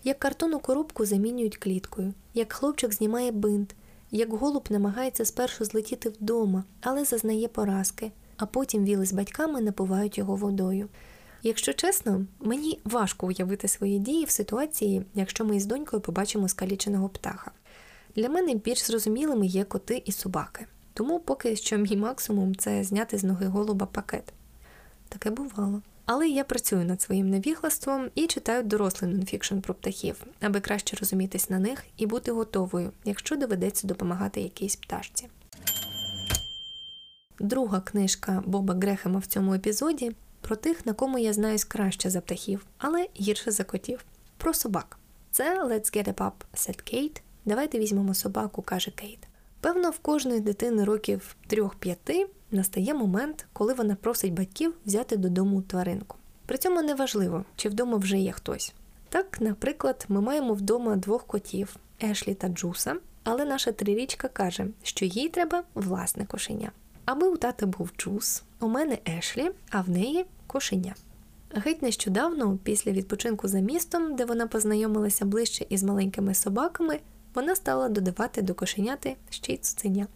як 0.04 0.18
картонну 0.18 0.58
коробку 0.58 1.04
замінюють 1.04 1.56
кліткою, 1.56 2.14
як 2.34 2.52
хлопчик 2.52 2.92
знімає 2.92 3.32
бинт, 3.32 3.74
як 4.10 4.32
голуб 4.32 4.66
намагається 4.70 5.24
спершу 5.24 5.64
злетіти 5.64 6.08
вдома, 6.08 6.64
але 6.80 7.04
зазнає 7.04 7.48
поразки, 7.48 8.12
а 8.36 8.46
потім 8.46 8.84
віли 8.84 9.06
з 9.06 9.12
батьками 9.12 9.60
напувають 9.60 10.18
його 10.18 10.36
водою. 10.36 10.88
Якщо 11.42 11.72
чесно, 11.72 12.26
мені 12.40 12.80
важко 12.84 13.26
уявити 13.26 13.68
свої 13.68 13.98
дії 13.98 14.24
в 14.24 14.30
ситуації, 14.30 15.02
якщо 15.14 15.44
ми 15.44 15.56
із 15.56 15.66
донькою 15.66 16.02
побачимо 16.02 16.48
скаліченого 16.48 17.08
птаха. 17.08 17.50
Для 18.16 18.28
мене 18.28 18.54
більш 18.54 18.86
зрозумілими 18.86 19.46
є 19.46 19.64
коти 19.64 20.02
і 20.04 20.12
собаки, 20.12 20.66
тому 20.92 21.20
поки 21.20 21.56
що 21.56 21.78
мій 21.78 21.96
максимум 21.96 22.56
це 22.56 22.84
зняти 22.84 23.18
з 23.18 23.24
ноги 23.24 23.46
голуба 23.46 23.86
пакет. 23.86 24.32
Таке 25.14 25.30
бувало. 25.30 25.82
Але 26.06 26.28
я 26.28 26.44
працюю 26.44 26.84
над 26.84 27.02
своїм 27.02 27.30
невіглаством 27.30 28.10
і 28.14 28.26
читаю 28.26 28.62
дорослий 28.62 29.10
нонфікшн 29.10 29.58
про 29.58 29.74
птахів, 29.74 30.24
аби 30.40 30.60
краще 30.60 30.96
розумітись 30.96 31.50
на 31.50 31.58
них 31.58 31.84
і 31.96 32.06
бути 32.06 32.32
готовою, 32.32 32.92
якщо 33.04 33.36
доведеться 33.36 33.86
допомагати 33.86 34.40
якійсь 34.40 34.76
пташці. 34.76 35.28
Друга 37.40 37.80
книжка 37.80 38.42
Боба 38.46 38.74
Грехема 38.74 39.18
в 39.18 39.26
цьому 39.26 39.54
епізоді 39.54 40.12
про 40.40 40.56
тих, 40.56 40.86
на 40.86 40.92
кому 40.92 41.18
я 41.18 41.32
знаюсь 41.32 41.64
краще 41.64 42.10
за 42.10 42.20
птахів, 42.20 42.66
але 42.78 43.08
гірше 43.20 43.50
за 43.50 43.64
котів. 43.64 44.04
Про 44.36 44.54
собак. 44.54 44.98
Це 45.30 45.64
Let's 45.64 45.96
get 45.96 46.08
a 46.08 46.14
pup, 46.14 46.32
said 46.54 46.82
Кейт. 46.82 47.22
Давайте 47.44 47.78
візьмемо 47.78 48.14
собаку, 48.14 48.62
каже 48.62 48.90
Кейт. 48.90 49.18
Певно, 49.60 49.90
в 49.90 49.98
кожної 49.98 50.40
дитини 50.40 50.84
років 50.84 51.36
3-5 51.50 52.26
настає 52.54 52.94
момент, 52.94 53.46
коли 53.52 53.74
вона 53.74 53.94
просить 53.94 54.32
батьків 54.32 54.74
взяти 54.86 55.16
додому 55.16 55.62
тваринку. 55.62 56.16
При 56.46 56.58
цьому 56.58 56.82
не 56.82 56.94
важливо, 56.94 57.44
чи 57.56 57.68
вдома 57.68 57.96
вже 57.96 58.18
є 58.18 58.32
хтось. 58.32 58.74
Так, 59.08 59.40
наприклад, 59.40 60.06
ми 60.08 60.20
маємо 60.20 60.54
вдома 60.54 60.96
двох 60.96 61.24
котів 61.26 61.76
Ешлі 62.02 62.34
та 62.34 62.48
Джуса, 62.48 62.96
але 63.24 63.44
наша 63.44 63.72
трирічка 63.72 64.28
каже, 64.28 64.66
що 64.82 65.04
їй 65.04 65.28
треба 65.28 65.62
власне 65.74 66.26
кошеня. 66.26 66.72
Аби 67.04 67.28
у 67.28 67.36
тата 67.36 67.66
був 67.66 67.90
джус, 67.98 68.42
у 68.60 68.68
мене 68.68 68.98
Ешлі, 69.08 69.50
а 69.70 69.80
в 69.80 69.90
неї 69.90 70.24
кошеня. 70.46 70.94
Геть 71.50 71.82
нещодавно, 71.82 72.58
після 72.62 72.92
відпочинку 72.92 73.48
за 73.48 73.60
містом, 73.60 74.16
де 74.16 74.24
вона 74.24 74.46
познайомилася 74.46 75.24
ближче 75.24 75.66
із 75.68 75.82
маленькими 75.82 76.34
собаками, 76.34 77.00
вона 77.34 77.56
стала 77.56 77.88
додавати 77.88 78.42
до 78.42 78.54
кошеняти 78.54 79.16
ще 79.30 79.52
й 79.52 79.56
цуценя. 79.56 80.06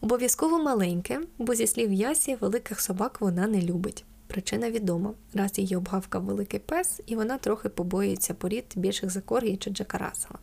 Обов'язково 0.00 0.58
маленьке, 0.58 1.20
бо 1.38 1.54
зі 1.54 1.66
слів 1.66 1.92
Ясі, 1.92 2.34
великих 2.40 2.80
собак 2.80 3.20
вона 3.20 3.46
не 3.46 3.62
любить. 3.62 4.04
Причина 4.26 4.70
відома. 4.70 5.14
Раз 5.34 5.58
її 5.58 5.76
обгавкав 5.76 6.22
великий 6.22 6.60
пес, 6.60 7.00
і 7.06 7.16
вона 7.16 7.38
трохи 7.38 7.68
побоюється 7.68 8.34
порід 8.34 8.64
більших 8.76 9.10
за 9.10 9.20
коргі 9.20 9.56
чи 9.56 9.70
Джакарасала. 9.70 10.38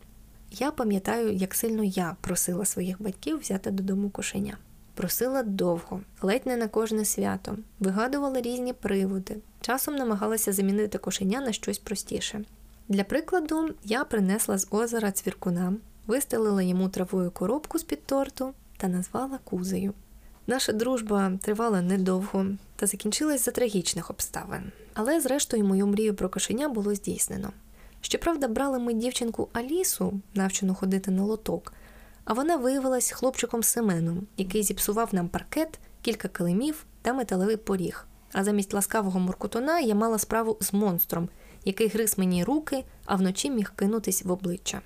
Я 0.50 0.70
пам'ятаю, 0.70 1.32
як 1.32 1.54
сильно 1.54 1.84
я 1.84 2.16
просила 2.20 2.64
своїх 2.64 3.02
батьків 3.02 3.40
взяти 3.40 3.70
додому 3.70 4.10
кошеня. 4.10 4.58
Просила 4.94 5.42
довго, 5.42 6.00
ледь 6.22 6.46
не 6.46 6.56
на 6.56 6.68
кожне 6.68 7.04
свято, 7.04 7.56
вигадувала 7.80 8.40
різні 8.40 8.72
приводи, 8.72 9.36
часом 9.60 9.96
намагалася 9.96 10.52
замінити 10.52 10.98
кошеня 10.98 11.40
на 11.40 11.52
щось 11.52 11.78
простіше. 11.78 12.44
Для 12.88 13.04
прикладу, 13.04 13.70
я 13.84 14.04
принесла 14.04 14.58
з 14.58 14.68
озера 14.70 15.12
цвіркуна, 15.12 15.74
вистелила 16.06 16.62
йому 16.62 16.88
травою 16.88 17.30
коробку 17.30 17.78
з-під 17.78 18.06
торту 18.06 18.52
та 18.84 18.88
назвала 18.88 19.38
кузею. 19.44 19.94
Наша 20.46 20.72
дружба 20.72 21.32
тривала 21.42 21.82
недовго 21.82 22.46
та 22.76 22.86
закінчилась 22.86 23.44
за 23.44 23.50
трагічних 23.50 24.10
обставин, 24.10 24.72
але, 24.94 25.20
зрештою, 25.20 25.64
мою 25.64 25.86
мрію 25.86 26.14
про 26.14 26.28
кошеня 26.28 26.68
було 26.68 26.94
здійснено. 26.94 27.52
Щоправда, 28.00 28.48
брали 28.48 28.78
ми 28.78 28.94
дівчинку 28.94 29.48
Алісу, 29.52 30.20
навчену 30.34 30.74
ходити 30.74 31.10
на 31.10 31.22
лоток, 31.22 31.72
а 32.24 32.32
вона 32.32 32.56
виявилась 32.56 33.10
хлопчиком 33.10 33.62
Семеном, 33.62 34.26
який 34.36 34.62
зіпсував 34.62 35.08
нам 35.12 35.28
паркет, 35.28 35.78
кілька 36.02 36.28
килимів 36.28 36.86
та 37.02 37.12
металевий 37.12 37.56
поріг. 37.56 38.06
А 38.32 38.44
замість 38.44 38.74
ласкавого 38.74 39.20
муркутона 39.20 39.80
я 39.80 39.94
мала 39.94 40.18
справу 40.18 40.56
з 40.60 40.72
монстром, 40.72 41.28
який 41.64 41.88
гриз 41.88 42.18
мені 42.18 42.44
руки, 42.44 42.84
а 43.04 43.16
вночі 43.16 43.50
міг 43.50 43.72
кинутись 43.76 44.24
в 44.24 44.30
обличчя. 44.32 44.80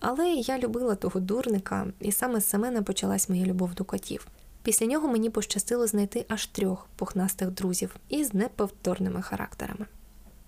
Але 0.00 0.28
я 0.30 0.58
любила 0.58 0.94
того 0.94 1.20
дурника, 1.20 1.86
і 2.00 2.12
саме 2.12 2.40
з 2.40 2.48
Семена 2.48 2.82
почалась 2.82 3.28
моя 3.28 3.46
любов 3.46 3.74
до 3.74 3.84
котів. 3.84 4.26
Після 4.62 4.86
нього 4.86 5.08
мені 5.08 5.30
пощастило 5.30 5.86
знайти 5.86 6.24
аж 6.28 6.46
трьох 6.46 6.86
пухнастих 6.96 7.50
друзів 7.50 7.96
із 8.08 8.34
неповторними 8.34 9.22
характерами. 9.22 9.86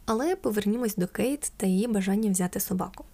Але 0.06 0.36
повернімось 0.36 0.96
до 0.96 1.06
Кейт 1.06 1.52
та 1.56 1.66
її 1.66 1.86
бажання 1.86 2.30
взяти 2.30 2.60
собаку. 2.60 3.04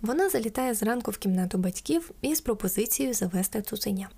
Вона 0.00 0.28
залітає 0.28 0.74
зранку 0.74 1.10
в 1.10 1.18
кімнату 1.18 1.58
батьків 1.58 2.10
із 2.22 2.40
пропозицією 2.40 3.14
завести 3.14 3.62
цуценя. 3.62 4.08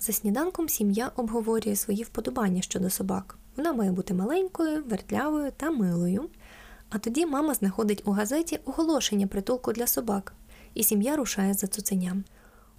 За 0.00 0.12
сніданком 0.12 0.68
сім'я 0.68 1.10
обговорює 1.16 1.76
свої 1.76 2.02
вподобання 2.02 2.62
щодо 2.62 2.90
собак. 2.90 3.38
Вона 3.56 3.72
має 3.72 3.92
бути 3.92 4.14
маленькою, 4.14 4.84
вертлявою 4.84 5.52
та 5.56 5.70
милою. 5.70 6.28
А 6.90 6.98
тоді 6.98 7.26
мама 7.26 7.54
знаходить 7.54 8.02
у 8.04 8.10
газеті 8.10 8.60
оголошення 8.64 9.26
притулку 9.26 9.72
для 9.72 9.86
собак, 9.86 10.34
і 10.74 10.84
сім'я 10.84 11.16
рушає 11.16 11.54
за 11.54 11.66
цуценям. 11.66 12.24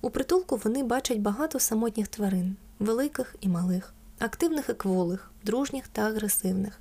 У 0.02 0.10
притулку 0.10 0.62
вони 0.64 0.84
бачать 0.84 1.20
багато 1.20 1.60
самотніх 1.60 2.08
тварин, 2.08 2.56
великих 2.80 3.36
і 3.42 3.48
малих, 3.48 3.94
активних 4.20 4.70
і 4.70 4.74
кволих, 4.74 5.32
дружніх 5.44 5.88
та 5.88 6.02
агресивних. 6.02 6.80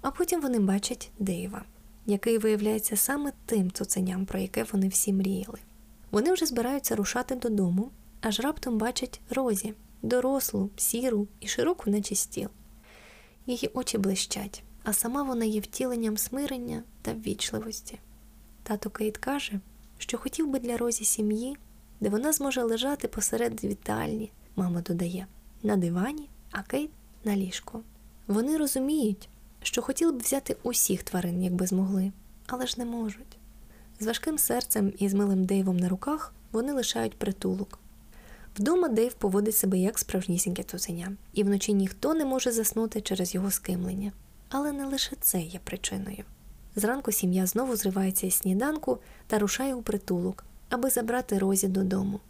А 0.00 0.10
потім 0.10 0.40
вони 0.40 0.58
бачать 0.58 1.10
Дейва, 1.18 1.64
який 2.06 2.38
виявляється 2.38 2.96
саме 2.96 3.32
тим 3.46 3.70
цуценям, 3.70 4.26
про 4.26 4.38
яке 4.38 4.64
вони 4.72 4.88
всі 4.88 5.12
мріяли. 5.12 5.58
Вони 6.10 6.32
вже 6.32 6.46
збираються 6.46 6.96
рушати 6.96 7.34
додому, 7.34 7.90
аж 8.20 8.40
раптом 8.40 8.78
бачать 8.78 9.20
Розі, 9.30 9.74
дорослу, 10.02 10.70
сіру 10.76 11.28
і 11.40 11.48
широку, 11.48 11.90
наче 11.90 12.14
стіл. 12.14 12.48
Її 13.46 13.70
очі 13.74 13.98
блищать, 13.98 14.62
а 14.84 14.92
сама 14.92 15.22
вона 15.22 15.44
є 15.44 15.60
втіленням 15.60 16.16
смирення 16.16 16.82
та 17.02 17.12
ввічливості. 17.12 17.98
Тато 18.62 18.90
Кейт 18.90 19.18
каже, 19.18 19.60
що 20.02 20.18
хотів 20.18 20.50
би 20.50 20.58
для 20.58 20.76
Розі 20.76 21.04
сім'ї, 21.04 21.56
де 22.00 22.08
вона 22.08 22.32
зможе 22.32 22.62
лежати 22.62 23.08
посеред 23.08 23.64
вітальні, 23.64 24.32
мама 24.56 24.80
додає, 24.80 25.26
на 25.62 25.76
дивані, 25.76 26.28
а 26.50 26.62
Кейт 26.62 26.90
на 27.24 27.36
ліжку. 27.36 27.82
Вони 28.26 28.56
розуміють, 28.56 29.28
що 29.62 29.82
хотіли 29.82 30.12
б 30.12 30.18
взяти 30.18 30.56
усіх 30.62 31.02
тварин, 31.02 31.42
якби 31.42 31.66
змогли, 31.66 32.12
але 32.46 32.66
ж 32.66 32.74
не 32.78 32.84
можуть. 32.84 33.36
З 34.00 34.06
важким 34.06 34.38
серцем 34.38 34.92
і 34.98 35.08
з 35.08 35.14
милим 35.14 35.44
Дейвом 35.44 35.76
на 35.76 35.88
руках 35.88 36.34
вони 36.52 36.72
лишають 36.72 37.18
притулок. 37.18 37.78
Вдома 38.58 38.88
Дейв 38.88 39.14
поводить 39.14 39.56
себе 39.56 39.78
як 39.78 39.98
справжнісіньке 39.98 40.62
цуценя, 40.62 41.16
і 41.32 41.42
вночі 41.42 41.72
ніхто 41.72 42.14
не 42.14 42.24
може 42.24 42.52
заснути 42.52 43.00
через 43.00 43.34
його 43.34 43.50
скимлення. 43.50 44.12
Але 44.48 44.72
не 44.72 44.86
лише 44.86 45.16
це 45.20 45.40
є 45.40 45.60
причиною. 45.64 46.24
Зранку 46.76 47.12
сім'я 47.12 47.46
знову 47.46 47.76
зривається 47.76 48.26
із 48.26 48.34
сніданку 48.34 48.98
та 49.26 49.38
рушає 49.38 49.74
у 49.74 49.82
притулок, 49.82 50.44
аби 50.68 50.90
забрати 50.90 51.38
Розі 51.38 51.68
додому. 51.68 52.20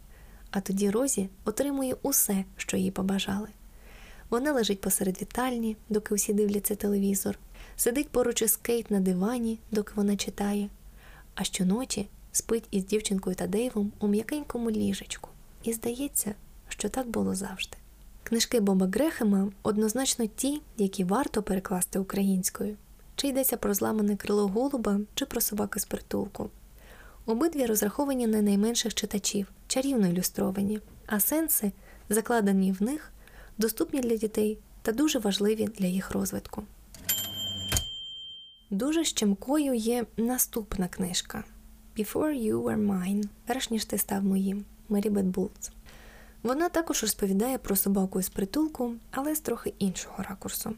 А 0.51 0.61
тоді 0.61 0.89
Розі 0.89 1.29
отримує 1.45 1.95
усе, 2.01 2.45
що 2.57 2.77
їй 2.77 2.91
побажали. 2.91 3.47
Вона 4.29 4.51
лежить 4.51 4.81
посеред 4.81 5.21
вітальні, 5.21 5.77
доки 5.89 6.13
усі 6.15 6.33
дивляться 6.33 6.75
телевізор, 6.75 7.39
сидить 7.75 8.09
поруч 8.09 8.41
із 8.41 8.55
Кейт 8.55 8.91
на 8.91 8.99
дивані, 8.99 9.59
доки 9.71 9.93
вона 9.95 10.17
читає, 10.17 10.69
а 11.35 11.43
щоночі 11.43 12.07
спить 12.31 12.67
із 12.71 12.85
дівчинкою 12.85 13.35
та 13.35 13.47
Дейвом 13.47 13.91
у 13.99 14.07
м'якенькому 14.07 14.71
ліжечку. 14.71 15.29
І 15.63 15.73
здається, 15.73 16.35
що 16.69 16.89
так 16.89 17.07
було 17.07 17.35
завжди. 17.35 17.77
Книжки 18.23 18.59
Боба 18.59 18.87
Грехема 18.87 19.51
однозначно 19.63 20.25
ті, 20.25 20.61
які 20.77 21.03
варто 21.03 21.43
перекласти 21.43 21.99
українською, 21.99 22.75
чи 23.15 23.27
йдеться 23.27 23.57
про 23.57 23.73
зламане 23.73 24.15
крило 24.15 24.47
голуба, 24.47 24.99
чи 25.13 25.25
про 25.25 25.41
собаки 25.41 25.79
з 25.79 25.85
притулку. 25.85 26.49
Обидві 27.25 27.65
розраховані 27.65 28.27
на 28.27 28.41
найменших 28.41 28.93
читачів, 28.93 29.47
чарівно 29.67 30.07
ілюстровані, 30.07 30.79
а 31.05 31.19
сенси, 31.19 31.71
закладені 32.09 32.71
в 32.71 32.81
них, 32.83 33.11
доступні 33.57 34.01
для 34.01 34.15
дітей 34.15 34.57
та 34.81 34.91
дуже 34.91 35.19
важливі 35.19 35.65
для 35.65 35.87
їх 35.87 36.11
розвитку. 36.11 36.63
Дуже 38.69 39.03
щемкою 39.03 39.73
є 39.73 40.05
наступна 40.17 40.87
книжка 40.87 41.43
Before 41.97 42.43
You 42.43 42.63
Were 42.63 42.87
Mine, 42.87 43.23
перш 43.45 43.69
ніж 43.69 43.85
ти 43.85 43.97
став 43.97 44.23
моїм 44.23 44.65
Мері 44.89 45.09
Бет 45.09 45.25
Булц. 45.25 45.71
Вона 46.43 46.69
також 46.69 47.01
розповідає 47.01 47.57
про 47.57 47.75
собаку 47.75 48.19
із 48.19 48.29
притулку, 48.29 48.93
але 49.11 49.35
з 49.35 49.39
трохи 49.39 49.73
іншого 49.79 50.23
ракурсу. 50.23 50.73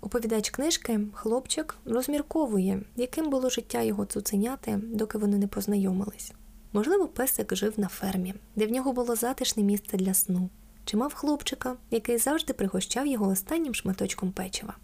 Оповідач 0.00 0.50
книжки, 0.50 1.00
хлопчик, 1.12 1.76
розмірковує, 1.84 2.82
яким 2.96 3.30
було 3.30 3.50
життя 3.50 3.82
його 3.82 4.04
цуценяти, 4.04 4.80
доки 4.82 5.18
вони 5.18 5.38
не 5.38 5.46
познайомились. 5.46 6.32
Можливо, 6.72 7.08
песик 7.08 7.56
жив 7.56 7.80
на 7.80 7.88
фермі, 7.88 8.34
де 8.56 8.66
в 8.66 8.70
нього 8.70 8.92
було 8.92 9.16
затишне 9.16 9.62
місце 9.62 9.96
для 9.96 10.14
сну, 10.14 10.50
чи 10.84 10.96
мав 10.96 11.14
хлопчика, 11.14 11.76
який 11.90 12.18
завжди 12.18 12.52
пригощав 12.52 13.06
його 13.06 13.28
останнім 13.28 13.74
шматочком 13.74 14.32
печива. 14.32 14.76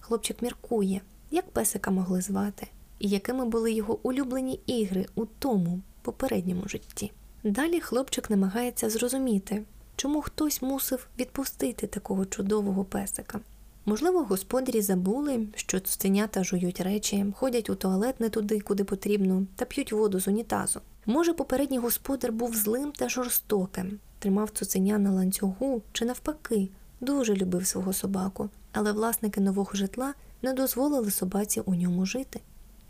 Хлопчик 0.00 0.42
міркує, 0.42 1.00
як 1.30 1.50
песика 1.50 1.90
могли 1.90 2.20
звати, 2.20 2.66
і 2.98 3.08
якими 3.08 3.44
були 3.44 3.72
його 3.72 3.98
улюблені 4.02 4.60
ігри 4.66 5.06
у 5.14 5.24
тому 5.24 5.80
попередньому 6.02 6.68
житті. 6.68 7.12
Далі 7.44 7.80
хлопчик 7.80 8.30
намагається 8.30 8.90
зрозуміти, 8.90 9.64
чому 9.96 10.22
хтось 10.22 10.62
мусив 10.62 11.08
відпустити 11.18 11.86
такого 11.86 12.26
чудового 12.26 12.84
песика. 12.84 13.40
Можливо, 13.86 14.22
господарі 14.22 14.80
забули, 14.80 15.46
що 15.54 15.80
цуценята 15.80 16.44
жують 16.44 16.80
речі, 16.80 17.26
ходять 17.36 17.70
у 17.70 17.74
туалет 17.74 18.20
не 18.20 18.28
туди, 18.28 18.60
куди 18.60 18.84
потрібно, 18.84 19.46
та 19.56 19.64
п'ють 19.64 19.92
воду 19.92 20.20
з 20.20 20.28
унітазу. 20.28 20.80
Може, 21.06 21.32
попередній 21.32 21.78
господар 21.78 22.32
був 22.32 22.56
злим 22.56 22.92
та 22.92 23.08
жорстоким, 23.08 23.98
тримав 24.18 24.50
цуценя 24.50 24.98
на 24.98 25.12
ланцюгу 25.12 25.82
чи 25.92 26.04
навпаки, 26.04 26.68
дуже 27.00 27.34
любив 27.34 27.66
свого 27.66 27.92
собаку, 27.92 28.48
але 28.72 28.92
власники 28.92 29.40
нового 29.40 29.70
житла 29.74 30.14
не 30.42 30.52
дозволили 30.52 31.10
собаці 31.10 31.60
у 31.60 31.74
ньому 31.74 32.06
жити. 32.06 32.40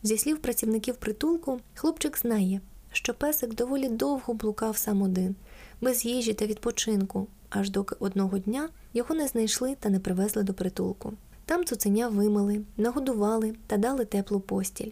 Зі 0.02 0.18
слів 0.18 0.38
працівників 0.38 0.96
притулку, 0.96 1.60
хлопчик 1.74 2.18
знає, 2.18 2.60
що 2.92 3.14
песик 3.14 3.54
доволі 3.54 3.88
довго 3.88 4.34
блукав 4.34 4.76
сам 4.76 5.02
один, 5.02 5.36
без 5.80 6.04
їжі 6.04 6.34
та 6.34 6.46
відпочинку, 6.46 7.26
аж 7.50 7.70
доки 7.70 7.96
одного 7.98 8.38
дня 8.38 8.68
його 8.94 9.14
не 9.14 9.26
знайшли 9.26 9.76
та 9.80 9.88
не 9.88 10.00
привезли 10.00 10.42
до 10.42 10.54
притулку. 10.54 11.12
Там 11.44 11.64
цуценя 11.64 12.08
вимили, 12.08 12.64
нагодували 12.76 13.54
та 13.66 13.76
дали 13.76 14.04
теплу 14.04 14.40
постіль. 14.40 14.90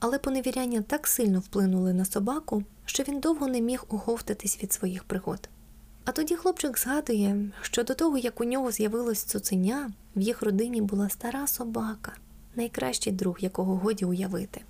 Але 0.00 0.18
поневіряння 0.18 0.82
так 0.82 1.06
сильно 1.06 1.40
вплинули 1.40 1.92
на 1.92 2.04
собаку, 2.04 2.64
що 2.84 3.02
він 3.02 3.20
довго 3.20 3.46
не 3.48 3.60
міг 3.60 3.84
оговтатись 3.88 4.62
від 4.62 4.72
своїх 4.72 5.04
пригод. 5.04 5.48
А 6.04 6.12
тоді 6.12 6.36
хлопчик 6.36 6.78
згадує, 6.78 7.50
що 7.60 7.84
до 7.84 7.94
того, 7.94 8.18
як 8.18 8.40
у 8.40 8.44
нього 8.44 8.70
з'явилось 8.70 9.22
цуценя, 9.22 9.90
в 10.16 10.20
їх 10.20 10.42
родині 10.42 10.82
була 10.82 11.08
стара 11.08 11.46
собака, 11.46 12.12
найкращий 12.56 13.12
друг, 13.12 13.36
якого 13.40 13.76
годі 13.76 14.04
уявити. 14.04 14.60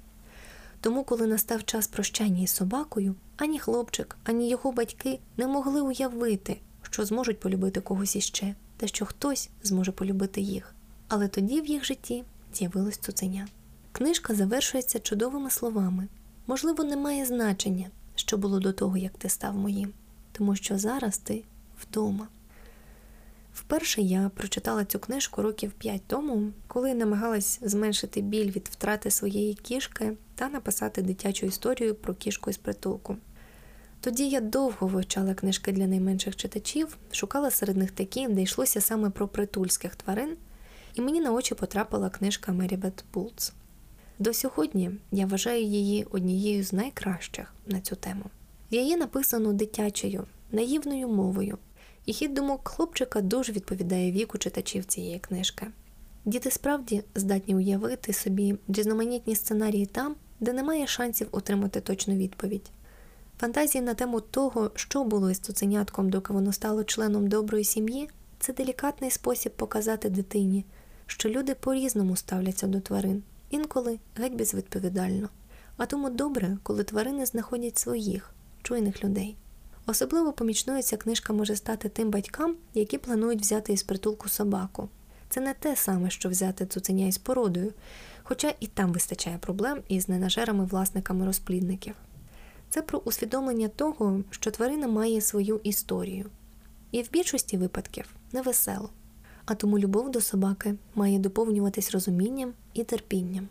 Тому, 0.81 1.05
коли 1.05 1.27
настав 1.27 1.65
час 1.65 1.87
прощання 1.87 2.43
із 2.43 2.51
собакою, 2.51 3.15
ані 3.37 3.59
хлопчик, 3.59 4.17
ані 4.25 4.49
його 4.49 4.73
батьки 4.73 5.19
не 5.37 5.47
могли 5.47 5.81
уявити, 5.81 6.61
що 6.91 7.05
зможуть 7.05 7.41
полюбити 7.41 7.81
когось 7.81 8.17
іще, 8.17 8.55
та 8.77 8.87
що 8.87 9.07
хтось 9.07 9.51
зможе 9.63 9.93
полюбити 9.93 10.41
їх. 10.41 10.75
Але 11.09 11.29
тоді 11.29 11.61
в 11.61 11.67
їх 11.67 11.85
житті 11.85 12.25
з'явилось 12.55 12.99
цуценя. 12.99 13.49
Книжка 13.93 14.35
завершується 14.35 14.99
чудовими 14.99 15.51
словами. 15.51 16.09
Можливо, 16.47 16.85
не 16.85 16.97
має 16.97 17.27
значення, 17.27 17.91
що 18.15 18.39
було 18.39 18.61
до 18.61 18.73
того, 18.73 18.97
як 18.97 19.13
ти 19.19 19.29
став 19.29 19.55
моїм, 19.57 19.93
тому 20.33 20.57
що 20.57 20.79
зараз 20.79 21.19
ти 21.19 21.43
вдома. 21.83 22.29
Вперше 23.55 24.03
я 24.03 24.31
прочитала 24.35 24.85
цю 24.85 24.99
книжку 24.99 25.43
років 25.43 25.73
п'ять 25.73 26.03
тому, 26.07 26.53
коли 26.67 26.95
намагалась 26.95 27.59
зменшити 27.63 28.21
біль 28.21 28.51
від 28.51 28.69
втрати 28.69 29.11
своєї 29.11 29.55
кішки 29.55 30.13
та 30.35 30.49
написати 30.49 31.03
дитячу 31.03 31.47
історію 31.47 31.95
про 31.95 32.15
кішку 32.15 32.51
із 32.51 32.57
притулку. 32.57 33.17
Тоді 34.01 34.29
я 34.29 34.41
довго 34.41 34.87
вивчала 34.87 35.35
книжки 35.35 35.73
для 35.73 35.87
найменших 35.87 36.37
читачів, 36.37 36.97
шукала 37.13 37.51
серед 37.51 37.77
них 37.77 37.91
такі, 37.91 38.29
де 38.29 38.43
йшлося 38.43 38.81
саме 38.81 39.11
про 39.11 39.29
притульських 39.29 39.97
тварин, 39.97 40.37
і 40.95 41.01
мені 41.01 41.21
на 41.21 41.33
очі 41.33 41.55
потрапила 41.55 42.11
книжка 42.11 42.53
Мерібет 42.53 43.05
Булц. 43.15 43.53
До 44.19 44.35
сьогодні 44.35 44.91
я 45.13 45.27
вважаю 45.27 45.63
її 45.63 46.07
однією 46.11 46.65
з 46.65 46.73
найкращих 46.73 47.55
на 47.67 47.81
цю 47.81 47.97
тему. 47.97 48.25
Її 48.71 48.97
написано 48.97 49.53
дитячою, 49.53 50.25
наївною 50.53 51.09
мовою, 51.09 51.59
і 52.07 52.13
хід 52.13 52.35
думок 52.35 52.69
хлопчика 52.69 53.21
дуже 53.21 53.53
відповідає 53.53 54.13
віку 54.13 54.39
читачів 54.39 54.85
цієї 54.85 55.19
книжки. 55.19 55.67
Діти 56.25 56.51
справді 56.51 57.03
здатні 57.15 57.57
уявити 57.57 58.13
собі 58.13 58.55
різноманітні 58.69 59.35
сценарії 59.35 59.87
там, 59.87 60.17
де 60.41 60.53
немає 60.53 60.87
шансів 60.87 61.29
отримати 61.31 61.81
точну 61.81 62.15
відповідь. 62.15 62.71
Фантазії 63.41 63.85
на 63.85 63.95
тему 63.95 64.21
того, 64.21 64.71
що 64.75 65.05
було 65.05 65.31
із 65.31 65.39
цуценятком, 65.39 66.11
доки 66.11 66.33
воно 66.33 66.53
стало 66.53 66.85
членом 66.85 67.29
доброї 67.29 67.65
сім'ї, 67.65 68.11
це 68.39 68.53
делікатний 68.53 69.11
спосіб 69.11 69.53
показати 69.53 70.09
дитині, 70.09 70.65
що 71.07 71.29
люди 71.29 71.55
по-різному 71.55 72.17
ставляться 72.17 72.67
до 72.67 72.81
тварин, 72.81 73.23
інколи 73.51 73.99
геть 74.17 74.35
безвідповідально. 74.35 75.29
А 75.77 75.87
тому 75.87 76.11
добре, 76.11 76.59
коли 76.63 76.85
тварини 76.85 77.27
знаходять 77.27 77.79
своїх, 77.79 78.35
чуйних 78.63 79.05
людей. 79.05 79.37
Особливо 79.87 80.33
помічною 80.33 80.83
ця 80.83 80.97
книжка 80.97 81.33
може 81.33 81.57
стати 81.57 81.89
тим 81.89 82.11
батькам, 82.11 82.57
які 82.75 82.99
планують 82.99 83.41
взяти 83.41 83.73
із 83.73 83.83
притулку 83.83 84.29
собаку. 84.29 84.89
Це 85.29 85.41
не 85.41 85.55
те 85.55 85.77
саме, 85.77 86.11
що 86.11 86.29
взяти 86.29 86.67
цуценя 86.67 87.07
із 87.07 87.19
породою, 87.19 87.73
хоча 88.23 88.55
і 88.61 88.67
там 88.67 88.93
вистачає 88.93 89.39
проблем 89.39 89.83
із 89.89 90.09
ненажерами 90.09 90.65
власниками 90.65 91.27
розплідників. 91.27 91.95
Це 92.71 92.83
про 92.83 92.99
усвідомлення 92.99 93.69
того, 93.69 94.21
що 94.31 94.51
тварина 94.51 94.89
має 94.89 95.21
свою 95.21 95.61
історію, 95.63 96.27
і 96.91 97.03
в 97.03 97.11
більшості 97.11 97.57
випадків 97.57 98.15
невесело, 98.33 98.91
а 99.45 99.55
тому 99.55 99.79
любов 99.79 100.11
до 100.11 100.21
собаки 100.21 100.75
має 100.95 101.19
доповнюватись 101.19 101.91
розумінням 101.91 102.53
і 102.75 102.85
терпінням. 102.85 103.49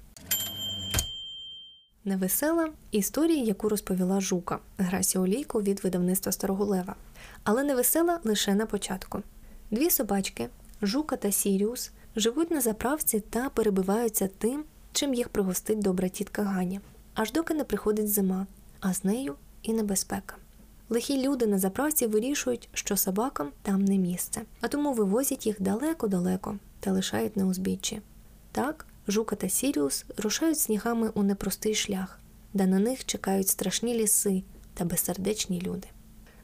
Невесела 2.06 2.70
історія, 2.92 3.44
яку 3.44 3.70
розповіла 3.70 4.22
Жука 4.22 4.60
Грасі 4.78 5.18
Олійко 5.18 5.62
від 5.62 5.84
видавництва 5.84 6.32
Старого 6.32 6.66
Лева, 6.66 6.96
але 7.44 7.64
невесела 7.64 8.20
лише 8.24 8.56
на 8.56 8.66
початку. 8.66 9.22
Дві 9.72 9.90
собачки, 9.90 10.50
Жука 10.82 11.16
та 11.16 11.32
Сіріус, 11.32 11.92
живуть 12.16 12.52
на 12.52 12.62
заправці 12.62 13.20
та 13.20 13.50
перебиваються 13.50 14.30
тим, 14.38 14.64
чим 14.92 15.14
їх 15.14 15.30
пригостить 15.30 15.80
добра 15.80 16.10
тітка 16.10 16.44
Ганя, 16.44 16.82
аж 17.14 17.32
доки 17.32 17.54
не 17.54 17.64
приходить 17.64 18.10
зима, 18.10 18.48
а 18.80 18.94
з 18.94 19.04
нею 19.04 19.36
і 19.64 19.74
небезпека. 19.74 20.36
Лихі 20.90 21.28
люди 21.28 21.48
на 21.48 21.60
заправці 21.60 22.08
вирішують, 22.08 22.70
що 22.74 22.98
собакам 22.98 23.50
там 23.62 23.86
не 23.86 23.98
місце, 23.98 24.42
а 24.62 24.68
тому 24.68 24.94
вивозять 24.94 25.46
їх 25.46 25.62
далеко-далеко 25.62 26.58
та 26.80 26.92
лишають 26.92 27.38
на 27.38 27.46
узбіччі. 27.46 28.02
Так, 28.52 28.86
Жука 29.08 29.36
та 29.36 29.50
Сіріус 29.50 30.06
рушають 30.18 30.60
снігами 30.60 31.12
у 31.14 31.24
непростий 31.24 31.76
шлях, 31.76 32.20
де 32.54 32.66
на 32.66 32.80
них 32.80 33.06
чекають 33.06 33.48
страшні 33.48 33.94
ліси 33.94 34.44
та 34.74 34.86
безсердечні 34.86 35.62
люди. 35.62 35.88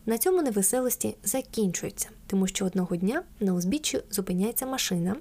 На 0.05 0.17
цьому 0.17 0.41
невеселості 0.41 1.15
закінчується, 1.23 2.09
тому 2.27 2.47
що 2.47 2.65
одного 2.65 2.95
дня 2.95 3.23
на 3.39 3.53
узбіччі 3.53 3.99
зупиняється 4.11 4.65
машина, 4.65 5.15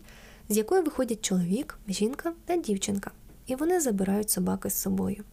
з 0.49 0.57
якої 0.57 0.83
виходять 0.83 1.25
чоловік, 1.25 1.79
жінка 1.89 2.33
та 2.45 2.57
дівчинка, 2.57 3.11
і 3.47 3.55
вони 3.55 3.81
забирають 3.81 4.31
собаки 4.31 4.71
з 4.71 4.75
собою. 4.75 5.25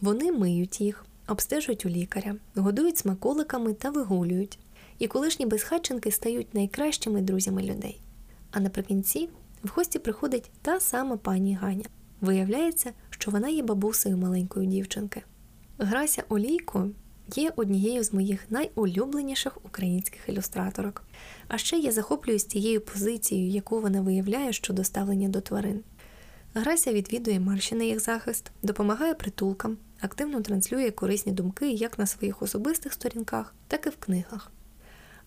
Вони 0.00 0.32
миють 0.32 0.80
їх, 0.80 1.04
обстежують 1.28 1.86
у 1.86 1.88
лікаря, 1.88 2.36
годують 2.54 2.98
смаколиками 2.98 3.74
та 3.74 3.90
вигулюють, 3.90 4.58
і 4.98 5.06
колишні 5.06 5.46
безхатченки 5.46 6.10
стають 6.10 6.54
найкращими 6.54 7.20
друзями 7.20 7.62
людей. 7.62 8.00
А 8.50 8.60
наприкінці 8.60 9.28
в 9.62 9.68
гості 9.68 9.98
приходить 9.98 10.50
та 10.62 10.80
сама 10.80 11.16
пані 11.16 11.54
Ганя. 11.54 11.84
Виявляється, 12.20 12.92
що 13.10 13.30
вона 13.30 13.48
є 13.48 13.62
бабусею 13.62 14.16
маленької 14.16 14.66
дівчинки. 14.66 15.22
Грася 15.78 16.24
Олійко 16.28 16.90
є 17.36 17.52
однією 17.56 18.04
з 18.04 18.12
моїх 18.12 18.50
найулюбленіших 18.50 19.58
українських 19.64 20.28
ілюстраторок. 20.28 21.02
А 21.48 21.58
ще 21.58 21.76
я 21.76 21.92
захоплююсь 21.92 22.44
тією 22.44 22.80
позицією, 22.80 23.48
яку 23.48 23.80
вона 23.80 24.00
виявляє 24.00 24.52
щодо 24.52 24.84
ставлення 24.84 25.28
до 25.28 25.40
тварин. 25.40 25.80
Грася 26.54 26.92
відвідує 26.92 27.40
марші 27.40 27.74
на 27.74 27.84
їх 27.84 28.00
захист, 28.00 28.50
допомагає 28.62 29.14
притулкам, 29.14 29.76
активно 30.02 30.40
транслює 30.40 30.90
корисні 30.90 31.32
думки 31.32 31.70
як 31.70 31.98
на 31.98 32.06
своїх 32.06 32.42
особистих 32.42 32.92
сторінках, 32.92 33.54
так 33.68 33.86
і 33.86 33.88
в 33.88 33.96
книгах. 33.96 34.50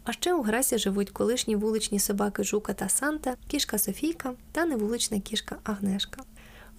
А 0.03 0.11
ще 0.11 0.33
у 0.33 0.41
Грасі 0.41 0.77
живуть 0.77 1.09
колишні 1.09 1.55
вуличні 1.55 1.99
собаки 1.99 2.43
Жука 2.43 2.73
та 2.73 2.89
Санта, 2.89 3.35
кішка 3.47 3.77
Софійка 3.77 4.33
та 4.51 4.65
невулична 4.65 5.19
кішка 5.19 5.57
Агнешка. 5.63 6.23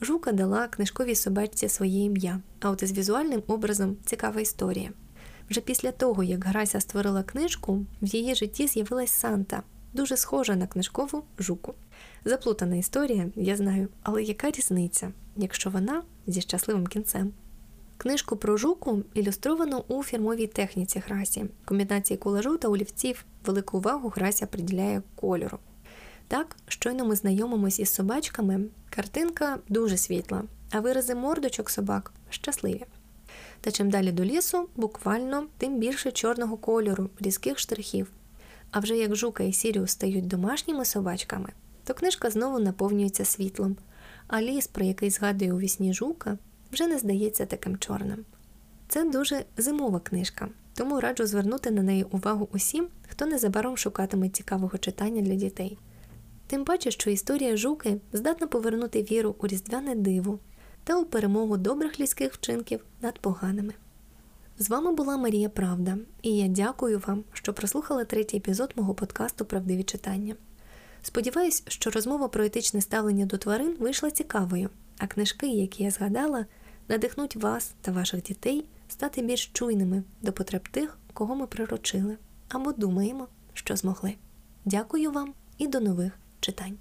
Жука 0.01 0.33
дала 0.33 0.69
книжковій 0.69 1.15
собачці 1.15 1.69
своє 1.69 2.05
ім'я, 2.05 2.41
а 2.61 2.71
от 2.71 2.83
із 2.83 2.93
візуальним 2.93 3.43
образом 3.47 3.97
цікава 4.05 4.41
історія. 4.41 4.91
Вже 5.51 5.61
після 5.61 5.93
того, 5.93 6.23
як 6.23 6.45
Грася 6.45 6.81
створила 6.81 7.23
книжку, 7.23 7.87
в 8.03 8.07
її 8.07 8.35
житті 8.35 8.67
з'явилась 8.67 9.11
Санта, 9.11 9.63
дуже 9.93 10.17
схожа 10.17 10.57
на 10.57 10.67
книжкову 10.67 11.25
жуку. 11.39 11.75
Заплутана 12.25 12.77
історія, 12.77 13.31
я 13.37 13.57
знаю, 13.57 13.89
але 14.03 14.23
яка 14.23 14.51
різниця, 14.51 15.13
якщо 15.37 15.71
вона 15.71 16.03
зі 16.27 16.41
щасливим 16.41 16.87
кінцем? 16.87 17.33
Книжку 17.99 18.37
про 18.37 18.57
жуку 18.57 19.03
ілюстровано 19.15 19.85
у 19.89 20.03
фірмовій 20.03 20.47
техніці 20.47 21.03
Грасі. 21.07 21.45
Комбінації 21.65 22.17
колажу 22.17 22.57
та 22.57 22.69
олівців 22.69 23.25
велику 23.47 23.79
увагу 23.79 24.09
Грася 24.09 24.47
приділяє 24.47 25.03
кольору. 25.15 25.59
Так, 26.29 26.57
щойно 26.69 27.05
ми 27.05 27.17
знайомимось 27.17 27.79
із 27.81 27.95
собачками, 27.95 28.65
картинка 28.91 29.59
дуже 29.69 29.97
світла, 29.97 30.45
а 30.71 30.81
вирази 30.81 31.15
мордочок 31.15 31.71
собак 31.71 32.13
щасливі. 32.31 32.85
Та 33.61 33.71
чим 33.71 33.91
далі 33.91 34.13
до 34.13 34.25
лісу, 34.25 34.69
буквально 34.77 35.47
тим 35.59 35.79
більше 35.79 36.13
чорного 36.13 36.57
кольору, 36.57 37.11
різких 37.21 37.59
штрихів. 37.59 38.11
А 38.71 38.81
вже 38.81 38.97
як 38.97 39.17
жука 39.17 39.45
і 39.45 39.53
Сіріус 39.53 39.91
стають 39.91 40.27
домашніми 40.27 40.85
собачками, 40.85 41.49
то 41.85 41.95
книжка 41.95 42.31
знову 42.31 42.59
наповнюється 42.59 43.25
світлом, 43.25 43.77
а 44.27 44.43
ліс, 44.43 44.67
про 44.67 44.85
який 44.85 45.11
згадує 45.11 45.53
у 45.53 45.59
вісні 45.59 45.95
жука, 45.95 46.39
вже 46.73 46.87
не 46.87 46.99
здається 46.99 47.47
таким 47.47 47.79
чорним. 47.79 48.25
Це 48.89 49.05
дуже 49.05 49.45
зимова 49.57 50.01
книжка, 50.01 50.49
тому 50.75 51.01
раджу 51.01 51.27
звернути 51.27 51.71
на 51.71 51.83
неї 51.83 52.05
увагу 52.11 52.49
усім, 52.53 52.89
хто 53.09 53.27
незабаром 53.27 53.77
шукатиме 53.77 54.29
цікавого 54.29 54.79
читання 54.79 55.23
для 55.23 55.35
дітей. 55.35 55.79
Тим 56.47 56.65
паче, 56.65 56.91
що 56.91 57.11
історія 57.11 57.57
жуки 57.57 58.01
здатна 58.13 58.47
повернути 58.47 59.03
віру 59.03 59.35
у 59.39 59.47
різдвяне 59.47 59.95
диво 59.95 60.39
та 60.85 60.99
у 60.99 61.05
перемогу 61.05 61.57
добрих 61.57 62.01
людських 62.01 62.35
вчинків 62.35 62.85
над 63.03 63.19
поганими. 63.19 63.73
З 64.59 64.71
вами 64.71 64.93
була 64.93 65.17
Марія 65.17 65.49
Правда, 65.49 65.99
і 66.23 66.37
я 66.37 66.49
дякую 66.49 67.03
вам, 67.07 67.25
що 67.33 67.53
прослухали 67.53 68.05
третій 68.05 68.37
епізод 68.37 68.73
мого 68.77 68.95
подкасту 68.95 69.45
Правдиві 69.45 69.83
читання. 69.83 70.35
Сподіваюсь, 71.03 71.63
що 71.69 71.91
розмова 71.91 72.29
про 72.29 72.45
етичне 72.45 72.81
ставлення 72.81 73.27
до 73.27 73.39
тварин 73.39 73.77
вийшла 73.79 74.11
цікавою, 74.11 74.71
а 74.99 75.07
книжки, 75.07 75.49
які 75.49 75.83
я 75.83 75.91
згадала, 75.91 76.47
надихнуть 76.89 77.37
вас 77.37 77.75
та 77.81 77.93
ваших 77.93 78.23
дітей 78.23 78.65
стати 78.89 79.23
більш 79.23 79.47
чуйними 79.47 80.03
до 80.23 80.33
потреб 80.33 80.69
тих, 80.69 80.99
кого 81.13 81.35
ми 81.35 81.47
приручили, 81.47 82.17
або 82.49 82.73
думаємо, 82.73 83.29
що 83.55 83.77
змогли. 83.77 84.15
Дякую 84.65 85.13
вам 85.13 85.35
і 85.59 85.67
до 85.67 85.81
нових 85.81 86.13
читань. 86.41 86.77